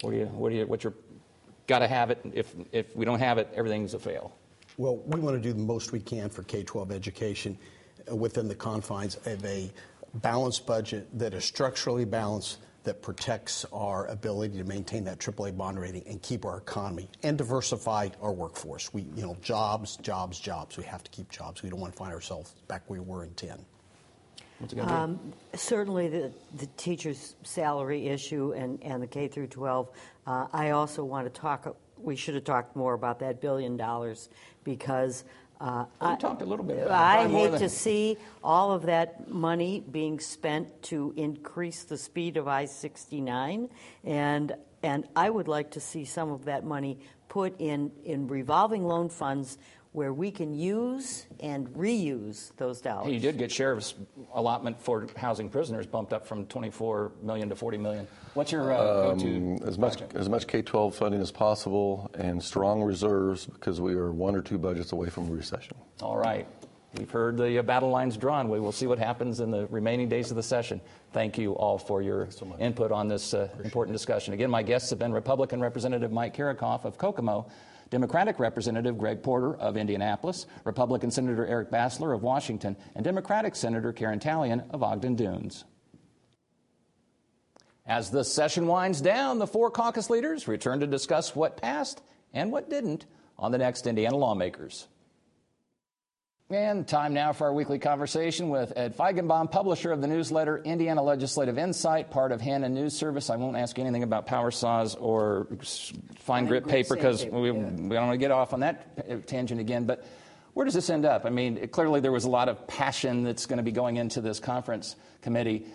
What 0.01 0.11
do 0.11 0.17
you? 0.17 0.25
What 0.25 0.49
do 0.49 0.55
you? 0.55 0.65
What's 0.65 0.83
your? 0.83 0.93
Got 1.67 1.79
to 1.79 1.87
have 1.87 2.09
it. 2.09 2.19
If 2.33 2.55
if 2.71 2.95
we 2.95 3.05
don't 3.05 3.19
have 3.19 3.37
it, 3.37 3.49
everything's 3.53 3.93
a 3.93 3.99
fail. 3.99 4.35
Well, 4.77 4.97
we 5.05 5.19
want 5.19 5.35
to 5.35 5.41
do 5.41 5.51
the 5.51 5.59
most 5.59 5.91
we 5.91 5.99
can 5.99 6.29
for 6.29 6.43
K 6.43 6.63
12 6.63 6.91
education 6.91 7.57
uh, 8.09 8.15
within 8.15 8.47
the 8.47 8.55
confines 8.55 9.15
of 9.25 9.43
a 9.43 9.69
balanced 10.15 10.65
budget 10.65 11.07
that 11.19 11.33
is 11.33 11.43
structurally 11.43 12.05
balanced, 12.05 12.59
that 12.83 13.01
protects 13.01 13.65
our 13.73 14.07
ability 14.07 14.57
to 14.57 14.63
maintain 14.63 15.03
that 15.03 15.19
AAA 15.19 15.55
bond 15.55 15.79
rating 15.79 16.01
and 16.07 16.21
keep 16.21 16.45
our 16.45 16.59
economy 16.59 17.09
and 17.23 17.37
diversify 17.37 18.07
our 18.21 18.31
workforce. 18.31 18.93
We, 18.93 19.01
you 19.15 19.23
know, 19.23 19.37
jobs, 19.41 19.97
jobs, 19.97 20.39
jobs. 20.39 20.77
We 20.77 20.85
have 20.85 21.03
to 21.03 21.11
keep 21.11 21.29
jobs. 21.29 21.61
We 21.61 21.69
don't 21.69 21.79
want 21.79 21.93
to 21.93 21.99
find 21.99 22.13
ourselves 22.13 22.55
back 22.67 22.83
where 22.87 23.01
we 23.01 23.05
were 23.05 23.25
in 23.25 23.33
10. 23.33 23.59
What's 24.59 24.73
it 24.73 24.75
going 24.75 24.87
to 24.87 25.07
be? 25.23 25.57
Certainly, 25.57 26.09
the, 26.09 26.31
the 26.57 26.67
teacher's 26.77 27.35
salary 27.43 28.07
issue 28.07 28.53
and, 28.53 28.81
and 28.83 29.01
the 29.01 29.07
K 29.07 29.27
through 29.27 29.47
12. 29.47 29.89
Uh, 30.27 30.47
I 30.53 30.71
also 30.71 31.03
want 31.03 31.33
to 31.33 31.41
talk. 31.41 31.75
We 31.97 32.15
should 32.15 32.35
have 32.35 32.43
talked 32.43 32.75
more 32.75 32.93
about 32.93 33.19
that 33.19 33.41
billion 33.41 33.77
dollars 33.77 34.29
because 34.63 35.23
Uh, 35.59 35.83
we 36.01 36.15
talked 36.15 36.41
a 36.41 36.45
little 36.45 36.63
bit 36.63 36.87
I 36.87 37.27
hate 37.27 37.51
than... 37.51 37.59
to 37.59 37.67
see 37.69 38.15
all 38.41 38.71
of 38.71 38.83
that 38.83 39.27
money 39.27 39.83
being 39.91 40.17
spent 40.21 40.81
to 40.83 41.13
increase 41.17 41.83
the 41.83 41.97
speed 41.97 42.37
of 42.37 42.47
I 42.47 42.63
69, 42.65 43.67
and, 44.05 44.55
and 44.83 45.05
I 45.17 45.29
would 45.29 45.49
like 45.49 45.71
to 45.71 45.81
see 45.81 46.05
some 46.05 46.31
of 46.31 46.45
that 46.45 46.63
money 46.63 46.99
put 47.27 47.59
in, 47.59 47.91
in 48.05 48.27
revolving 48.29 48.85
loan 48.87 49.09
funds 49.09 49.57
where 49.91 50.13
we 50.13 50.29
can 50.29 50.53
use 50.53 51.25
and 51.39 51.67
reuse 51.69 52.55
those 52.57 52.79
dollars. 52.79 53.11
You 53.11 53.19
did 53.19 53.37
get 53.37 53.51
sheriff's 53.51 53.95
allotment 54.33 54.79
for 54.79 55.07
housing 55.17 55.49
prisoners 55.49 55.87
bumped 55.87 56.13
up 56.13 56.27
from 56.27 56.45
24 56.45 57.13
million 57.23 57.49
to 57.49 57.55
40 57.55 57.77
million. 57.79 58.07
What's 58.35 58.51
your 58.51 58.71
uh, 58.71 59.11
um, 59.13 59.57
as 59.65 59.79
much 59.79 60.03
as 60.13 60.29
much 60.29 60.45
K-12 60.45 60.93
funding 60.93 61.21
as 61.21 61.31
possible 61.31 62.11
and 62.13 62.41
strong 62.41 62.83
reserves 62.83 63.47
because 63.47 63.81
we 63.81 63.95
are 63.95 64.11
one 64.11 64.35
or 64.35 64.41
two 64.41 64.59
budgets 64.59 64.91
away 64.91 65.09
from 65.09 65.27
a 65.27 65.31
recession. 65.31 65.75
All 66.01 66.17
right. 66.17 66.47
We've 66.97 67.09
heard 67.09 67.37
the 67.37 67.59
uh, 67.59 67.61
battle 67.61 67.89
lines 67.89 68.17
drawn. 68.17 68.49
We 68.49 68.59
will 68.59 68.71
see 68.71 68.87
what 68.87 68.97
happens 68.97 69.41
in 69.41 69.51
the 69.51 69.67
remaining 69.67 70.09
days 70.09 70.31
of 70.31 70.37
the 70.37 70.43
session. 70.43 70.81
Thank 71.13 71.37
you 71.37 71.53
all 71.53 71.77
for 71.77 72.01
your 72.01 72.31
so 72.31 72.55
input 72.59 72.91
on 72.91 73.07
this 73.07 73.35
uh, 73.35 73.47
important 73.63 73.95
discussion. 73.95 74.33
Again, 74.33 74.49
my 74.49 74.63
guests 74.63 74.89
have 74.89 74.97
been 74.97 75.13
Republican 75.13 75.61
Representative 75.61 76.11
Mike 76.11 76.35
Karickhoff 76.35 76.85
of 76.85 76.97
Kokomo, 76.97 77.47
Democratic 77.89 78.39
Representative 78.39 78.97
Greg 78.97 79.23
Porter 79.23 79.55
of 79.55 79.77
Indianapolis, 79.77 80.45
Republican 80.63 81.11
Senator 81.11 81.45
Eric 81.45 81.71
Bassler 81.71 82.13
of 82.13 82.21
Washington, 82.21 82.75
and 82.95 83.03
Democratic 83.03 83.55
Senator 83.55 83.91
Karen 83.91 84.19
Tallian 84.19 84.69
of 84.71 84.83
Ogden 84.83 85.15
Dunes. 85.15 85.65
As 87.85 88.11
the 88.11 88.23
session 88.23 88.67
winds 88.67 89.01
down, 89.01 89.39
the 89.39 89.47
four 89.47 89.71
caucus 89.71 90.11
leaders 90.11 90.47
return 90.47 90.79
to 90.81 90.87
discuss 90.87 91.35
what 91.35 91.57
passed 91.57 92.01
and 92.33 92.51
what 92.51 92.69
didn't 92.69 93.07
on 93.37 93.51
the 93.51 93.57
next 93.57 93.87
Indiana 93.87 94.15
lawmakers. 94.15 94.87
And 96.51 96.87
time 96.87 97.13
now 97.13 97.31
for 97.31 97.45
our 97.45 97.53
weekly 97.53 97.77
conversation 97.77 98.49
with 98.49 98.73
Ed 98.75 98.97
Feigenbaum, 98.97 99.51
publisher 99.51 99.91
of 99.91 100.01
the 100.01 100.07
newsletter 100.07 100.57
Indiana 100.57 101.03
Legislative 101.03 101.59
Insight, 101.59 102.09
part 102.09 102.31
of 102.31 102.41
Hannah 102.41 102.69
News 102.69 102.97
Service. 102.97 103.29
I 103.29 103.35
won't 103.35 103.55
ask 103.55 103.77
you 103.77 103.83
anything 103.83 104.01
about 104.01 104.25
power 104.25 104.49
saws 104.49 104.95
or 104.95 105.45
fine 106.21 106.47
grit 106.47 106.67
paper 106.67 106.95
because 106.95 107.23
we, 107.23 107.51
yeah. 107.51 107.53
we 107.53 107.69
don't 107.69 107.89
want 107.91 108.13
to 108.13 108.17
get 108.17 108.31
off 108.31 108.53
on 108.53 108.61
that 108.61 109.27
tangent 109.27 109.61
again. 109.61 109.85
But 109.85 110.03
where 110.55 110.65
does 110.65 110.73
this 110.73 110.89
end 110.89 111.05
up? 111.05 111.27
I 111.27 111.29
mean, 111.29 111.57
it, 111.57 111.71
clearly 111.71 111.99
there 111.99 112.11
was 112.11 112.25
a 112.25 112.31
lot 112.31 112.49
of 112.49 112.65
passion 112.65 113.21
that's 113.23 113.45
going 113.45 113.57
to 113.57 113.63
be 113.63 113.71
going 113.71 113.97
into 113.97 114.19
this 114.19 114.39
conference 114.39 114.95
committee. 115.21 115.67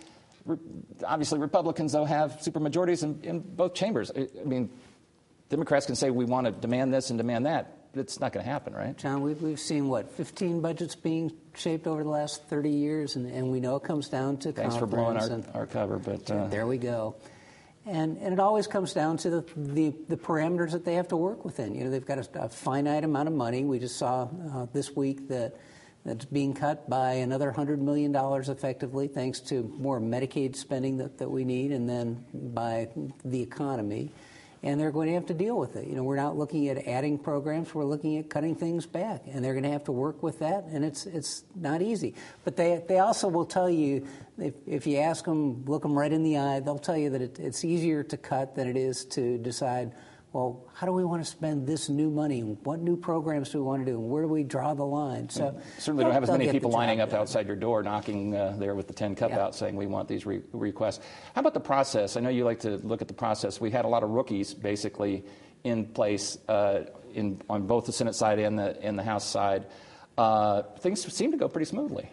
Re- 0.44 0.58
obviously, 1.06 1.38
Republicans, 1.38 1.92
though, 1.92 2.04
have 2.04 2.38
supermajorities 2.38 3.04
in, 3.04 3.20
in 3.22 3.38
both 3.38 3.74
chambers. 3.74 4.10
I, 4.10 4.26
I 4.40 4.44
mean, 4.44 4.70
Democrats 5.50 5.86
can 5.86 5.94
say 5.94 6.10
we 6.10 6.24
want 6.24 6.46
to 6.46 6.50
demand 6.52 6.92
this 6.92 7.10
and 7.10 7.16
demand 7.16 7.46
that 7.46 7.83
it's 7.96 8.20
not 8.20 8.32
going 8.32 8.44
to 8.44 8.50
happen, 8.50 8.74
right? 8.74 8.96
Jon, 8.96 9.22
we've, 9.22 9.40
we've 9.40 9.60
seen, 9.60 9.88
what, 9.88 10.10
15 10.10 10.60
budgets 10.60 10.94
being 10.94 11.32
shaped 11.54 11.86
over 11.86 12.02
the 12.02 12.08
last 12.08 12.44
30 12.48 12.70
years, 12.70 13.16
and, 13.16 13.26
and 13.26 13.50
we 13.50 13.60
know 13.60 13.76
it 13.76 13.82
comes 13.82 14.08
down 14.08 14.36
to 14.38 14.52
Thanks 14.52 14.76
for 14.76 14.86
blowing 14.86 15.16
our, 15.16 15.42
our 15.54 15.66
cover, 15.66 15.98
but... 15.98 16.30
Uh, 16.30 16.46
there 16.48 16.66
we 16.66 16.78
go. 16.78 17.16
And, 17.86 18.16
and 18.18 18.32
it 18.32 18.40
always 18.40 18.66
comes 18.66 18.94
down 18.94 19.18
to 19.18 19.30
the, 19.30 19.44
the, 19.56 19.94
the, 20.08 20.16
parameters 20.16 20.72
that 20.72 20.86
they 20.86 20.94
have 20.94 21.08
to 21.08 21.16
work 21.16 21.44
within. 21.44 21.74
You 21.74 21.84
know, 21.84 21.90
they've 21.90 22.04
got 22.04 22.18
a, 22.18 22.44
a 22.44 22.48
finite 22.48 23.04
amount 23.04 23.28
of 23.28 23.34
money. 23.34 23.64
We 23.64 23.78
just 23.78 23.98
saw 23.98 24.22
uh, 24.54 24.66
this 24.72 24.96
week 24.96 25.28
that 25.28 25.56
that's 26.04 26.24
being 26.26 26.52
cut 26.54 26.88
by 26.88 27.14
another 27.14 27.52
$100 27.52 27.78
million 27.78 28.14
effectively, 28.14 29.08
thanks 29.08 29.40
to 29.40 29.62
more 29.78 30.00
Medicaid 30.00 30.54
spending 30.54 30.98
that, 30.98 31.18
that 31.18 31.30
we 31.30 31.44
need, 31.44 31.72
and 31.72 31.88
then 31.88 32.24
by 32.34 32.88
the 33.24 33.40
economy 33.40 34.10
and 34.64 34.80
they're 34.80 34.90
going 34.90 35.08
to 35.08 35.14
have 35.14 35.26
to 35.26 35.34
deal 35.34 35.58
with 35.58 35.76
it. 35.76 35.86
You 35.86 35.94
know, 35.94 36.02
we're 36.02 36.16
not 36.16 36.38
looking 36.38 36.68
at 36.68 36.88
adding 36.88 37.18
programs; 37.18 37.74
we're 37.74 37.84
looking 37.84 38.16
at 38.16 38.30
cutting 38.30 38.56
things 38.56 38.86
back, 38.86 39.24
and 39.26 39.44
they're 39.44 39.52
going 39.52 39.64
to 39.64 39.70
have 39.70 39.84
to 39.84 39.92
work 39.92 40.22
with 40.22 40.38
that, 40.38 40.64
and 40.64 40.82
it's 40.82 41.04
it's 41.04 41.44
not 41.54 41.82
easy. 41.82 42.14
But 42.44 42.56
they 42.56 42.82
they 42.88 42.98
also 42.98 43.28
will 43.28 43.44
tell 43.44 43.68
you 43.68 44.06
if, 44.38 44.54
if 44.66 44.86
you 44.86 44.98
ask 44.98 45.26
them, 45.26 45.66
look 45.66 45.82
them 45.82 45.96
right 45.96 46.10
in 46.10 46.22
the 46.24 46.38
eye, 46.38 46.60
they'll 46.60 46.78
tell 46.78 46.96
you 46.96 47.10
that 47.10 47.20
it, 47.20 47.38
it's 47.38 47.62
easier 47.62 48.02
to 48.04 48.16
cut 48.16 48.56
than 48.56 48.66
it 48.66 48.76
is 48.78 49.04
to 49.06 49.36
decide 49.36 49.92
well, 50.34 50.66
how 50.74 50.84
do 50.84 50.92
we 50.92 51.04
want 51.04 51.24
to 51.24 51.30
spend 51.30 51.64
this 51.64 51.88
new 51.88 52.10
money? 52.10 52.40
What 52.40 52.80
new 52.80 52.96
programs 52.96 53.50
do 53.50 53.58
we 53.58 53.64
want 53.64 53.86
to 53.86 53.92
do? 53.92 54.00
And 54.00 54.10
where 54.10 54.20
do 54.20 54.28
we 54.28 54.42
draw 54.42 54.74
the 54.74 54.84
line? 54.84 55.28
So 55.28 55.60
certainly 55.78 56.02
don't 56.02 56.12
have 56.12 56.24
as 56.24 56.30
many 56.30 56.50
people 56.50 56.72
lining 56.72 57.00
up 57.00 57.10
done. 57.10 57.20
outside 57.20 57.46
your 57.46 57.54
door, 57.54 57.84
knocking 57.84 58.34
uh, 58.34 58.56
there 58.58 58.74
with 58.74 58.88
the 58.88 58.94
10 58.94 59.14
cup 59.14 59.30
yeah. 59.30 59.44
out, 59.44 59.54
saying 59.54 59.76
we 59.76 59.86
want 59.86 60.08
these 60.08 60.26
re- 60.26 60.42
requests. 60.52 60.98
How 61.36 61.40
about 61.40 61.54
the 61.54 61.60
process? 61.60 62.16
I 62.16 62.20
know 62.20 62.30
you 62.30 62.44
like 62.44 62.58
to 62.60 62.78
look 62.78 63.00
at 63.00 63.06
the 63.06 63.14
process. 63.14 63.60
We 63.60 63.70
had 63.70 63.84
a 63.84 63.88
lot 63.88 64.02
of 64.02 64.10
rookies 64.10 64.52
basically 64.54 65.24
in 65.62 65.86
place 65.86 66.36
uh, 66.48 66.86
in, 67.14 67.40
on 67.48 67.68
both 67.68 67.86
the 67.86 67.92
Senate 67.92 68.16
side 68.16 68.40
and 68.40 68.58
the, 68.58 68.76
and 68.82 68.98
the 68.98 69.04
House 69.04 69.24
side. 69.24 69.66
Uh, 70.18 70.62
things 70.80 71.00
seem 71.14 71.30
to 71.30 71.36
go 71.36 71.46
pretty 71.46 71.66
smoothly. 71.66 72.10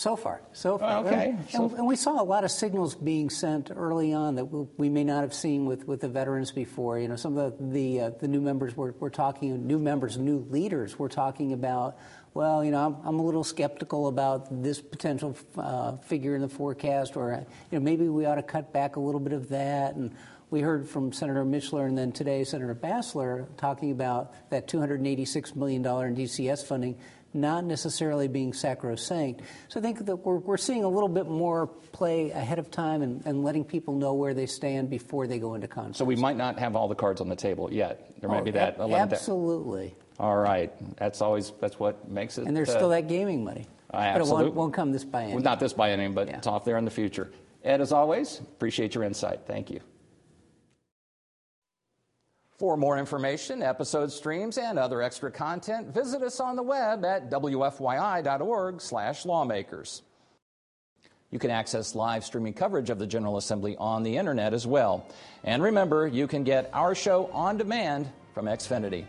So 0.00 0.16
far, 0.16 0.40
so 0.54 0.78
far. 0.78 1.04
Oh, 1.04 1.06
okay. 1.06 1.36
And, 1.36 1.50
so 1.50 1.74
and, 1.76 1.86
we 1.86 1.94
saw 1.94 2.22
a 2.22 2.24
lot 2.24 2.42
of 2.42 2.50
signals 2.50 2.94
being 2.94 3.28
sent 3.28 3.70
early 3.70 4.14
on 4.14 4.36
that 4.36 4.46
we 4.46 4.88
may 4.88 5.04
not 5.04 5.20
have 5.20 5.34
seen 5.34 5.66
with, 5.66 5.86
with 5.86 6.00
the 6.00 6.08
veterans 6.08 6.52
before. 6.52 6.98
You 6.98 7.08
know, 7.08 7.16
some 7.16 7.36
of 7.36 7.58
the 7.58 7.64
the, 7.66 8.00
uh, 8.00 8.10
the 8.18 8.26
new 8.26 8.40
members 8.40 8.74
were, 8.74 8.94
were 8.98 9.10
talking, 9.10 9.66
new 9.66 9.78
members, 9.78 10.16
new 10.16 10.38
leaders 10.48 10.98
were 10.98 11.10
talking 11.10 11.52
about. 11.52 11.98
Well, 12.32 12.64
you 12.64 12.70
know, 12.70 12.86
I'm, 12.86 12.96
I'm 13.06 13.18
a 13.18 13.22
little 13.22 13.44
skeptical 13.44 14.08
about 14.08 14.62
this 14.62 14.80
potential 14.80 15.36
uh, 15.58 15.98
figure 15.98 16.34
in 16.34 16.40
the 16.40 16.48
forecast, 16.48 17.14
or 17.14 17.44
you 17.70 17.78
know, 17.78 17.84
maybe 17.84 18.08
we 18.08 18.24
ought 18.24 18.36
to 18.36 18.42
cut 18.42 18.72
back 18.72 18.96
a 18.96 19.00
little 19.00 19.20
bit 19.20 19.34
of 19.34 19.50
that. 19.50 19.96
And 19.96 20.16
we 20.48 20.62
heard 20.62 20.88
from 20.88 21.12
Senator 21.12 21.44
Mishler 21.44 21.86
and 21.86 21.98
then 21.98 22.10
today 22.10 22.42
Senator 22.44 22.74
Bassler 22.74 23.54
talking 23.58 23.90
about 23.90 24.32
that 24.48 24.66
$286 24.66 25.54
million 25.54 25.82
in 25.84 26.16
DCS 26.16 26.64
funding 26.64 26.98
not 27.32 27.64
necessarily 27.64 28.28
being 28.28 28.52
sacrosanct. 28.52 29.42
So 29.68 29.80
I 29.80 29.82
think 29.82 30.04
that 30.06 30.16
we're, 30.16 30.36
we're 30.36 30.56
seeing 30.56 30.84
a 30.84 30.88
little 30.88 31.08
bit 31.08 31.26
more 31.26 31.66
play 31.66 32.30
ahead 32.30 32.58
of 32.58 32.70
time 32.70 33.02
and, 33.02 33.24
and 33.26 33.44
letting 33.44 33.64
people 33.64 33.94
know 33.94 34.14
where 34.14 34.34
they 34.34 34.46
stand 34.46 34.90
before 34.90 35.26
they 35.26 35.38
go 35.38 35.54
into 35.54 35.68
conference. 35.68 35.98
So 35.98 36.04
we 36.04 36.16
might 36.16 36.36
not 36.36 36.58
have 36.58 36.76
all 36.76 36.88
the 36.88 36.94
cards 36.94 37.20
on 37.20 37.28
the 37.28 37.36
table 37.36 37.72
yet. 37.72 38.12
There 38.20 38.28
might 38.28 38.40
oh, 38.40 38.44
be 38.44 38.50
that. 38.52 38.80
absolutely. 38.80 39.94
All 40.18 40.36
right. 40.36 40.72
That's 40.96 41.22
always 41.22 41.52
that's 41.60 41.78
what 41.78 42.08
makes 42.10 42.36
it. 42.38 42.46
And 42.46 42.56
there's 42.56 42.68
uh, 42.68 42.76
still 42.76 42.90
that 42.90 43.08
gaming 43.08 43.44
money. 43.44 43.66
Uh, 43.92 44.12
but 44.12 44.20
it 44.20 44.26
won't, 44.26 44.54
won't, 44.54 44.74
come 44.74 44.92
this 44.92 45.04
biennium. 45.04 45.34
Well, 45.34 45.42
not 45.42 45.58
this 45.58 45.72
biennium, 45.72 46.14
but 46.14 46.28
yeah. 46.28 46.36
it's 46.36 46.46
off 46.46 46.64
there 46.64 46.78
in 46.78 46.84
the 46.84 46.92
future. 46.92 47.32
Ed, 47.64 47.80
as 47.80 47.92
always, 47.92 48.38
appreciate 48.38 48.94
your 48.94 49.02
insight. 49.02 49.40
Thank 49.46 49.70
you. 49.70 49.80
For 52.60 52.76
more 52.76 52.96
information, 52.98 53.62
episode 53.62 54.12
streams, 54.12 54.58
and 54.58 54.78
other 54.78 55.00
extra 55.00 55.30
content, 55.30 55.94
visit 55.94 56.20
us 56.20 56.40
on 56.40 56.56
the 56.56 56.62
web 56.62 57.06
at 57.06 57.30
wfyi.org/lawmakers. 57.30 60.02
You 61.30 61.38
can 61.38 61.50
access 61.50 61.94
live 61.94 62.22
streaming 62.22 62.52
coverage 62.52 62.90
of 62.90 62.98
the 62.98 63.06
General 63.06 63.38
Assembly 63.38 63.78
on 63.78 64.02
the 64.02 64.14
internet 64.14 64.52
as 64.52 64.66
well. 64.66 65.06
And 65.42 65.62
remember, 65.62 66.06
you 66.06 66.26
can 66.26 66.44
get 66.44 66.68
our 66.74 66.94
show 66.94 67.30
on 67.32 67.56
demand 67.56 68.12
from 68.34 68.44
Xfinity. 68.44 69.06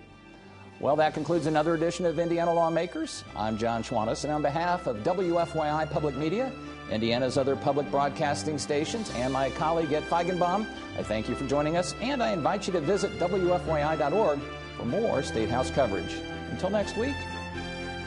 Well, 0.79 0.95
that 0.95 1.13
concludes 1.13 1.45
another 1.45 1.73
edition 1.73 2.05
of 2.05 2.19
Indiana 2.19 2.53
Lawmakers. 2.53 3.25
I'm 3.35 3.57
Jon 3.57 3.83
Schwantes, 3.83 4.23
and 4.23 4.31
on 4.31 4.41
behalf 4.41 4.87
of 4.87 5.03
WFYI 5.03 5.91
Public 5.91 6.15
Media, 6.15 6.53
Indiana's 6.91 7.37
other 7.37 7.55
public 7.55 7.89
broadcasting 7.89 8.57
stations, 8.57 9.11
and 9.15 9.31
my 9.31 9.49
colleague 9.51 9.93
Ed 9.93 10.03
Feigenbaum, 10.03 10.67
I 10.97 11.03
thank 11.03 11.29
you 11.29 11.35
for 11.35 11.47
joining 11.47 11.77
us, 11.77 11.95
and 12.01 12.21
I 12.21 12.31
invite 12.31 12.67
you 12.67 12.73
to 12.73 12.81
visit 12.81 13.17
WFYI.org 13.17 14.39
for 14.77 14.85
more 14.85 15.23
State 15.23 15.49
House 15.49 15.71
coverage. 15.71 16.13
Until 16.51 16.69
next 16.69 16.97
week, 16.97 17.15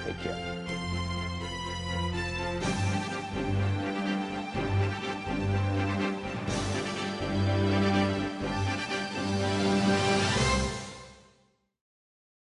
take 0.05 0.19
care. 0.21 0.54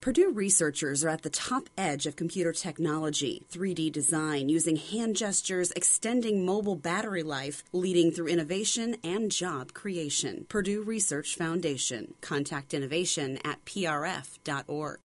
Purdue 0.05 0.33
researchers 0.33 1.03
are 1.03 1.09
at 1.09 1.23
the 1.23 1.31
top 1.31 1.71
edge 1.79 2.05
of 2.05 2.15
computer 2.15 2.53
technology, 2.53 3.47
3D 3.51 3.91
design, 3.91 4.51
using 4.51 4.77
hand 4.77 5.17
gestures, 5.17 5.71
extending 5.71 6.45
mobile 6.45 6.77
battery 6.77 7.23
life, 7.23 7.65
leading 7.73 8.11
through 8.11 8.27
innovation 8.27 8.97
and 9.03 9.33
job 9.33 9.73
creation. 9.73 10.45
Purdue 10.51 10.83
Research 10.83 11.37
Foundation. 11.37 12.13
Contact 12.21 12.75
innovation 12.75 13.39
at 13.47 13.65
prf.org. 13.65 15.01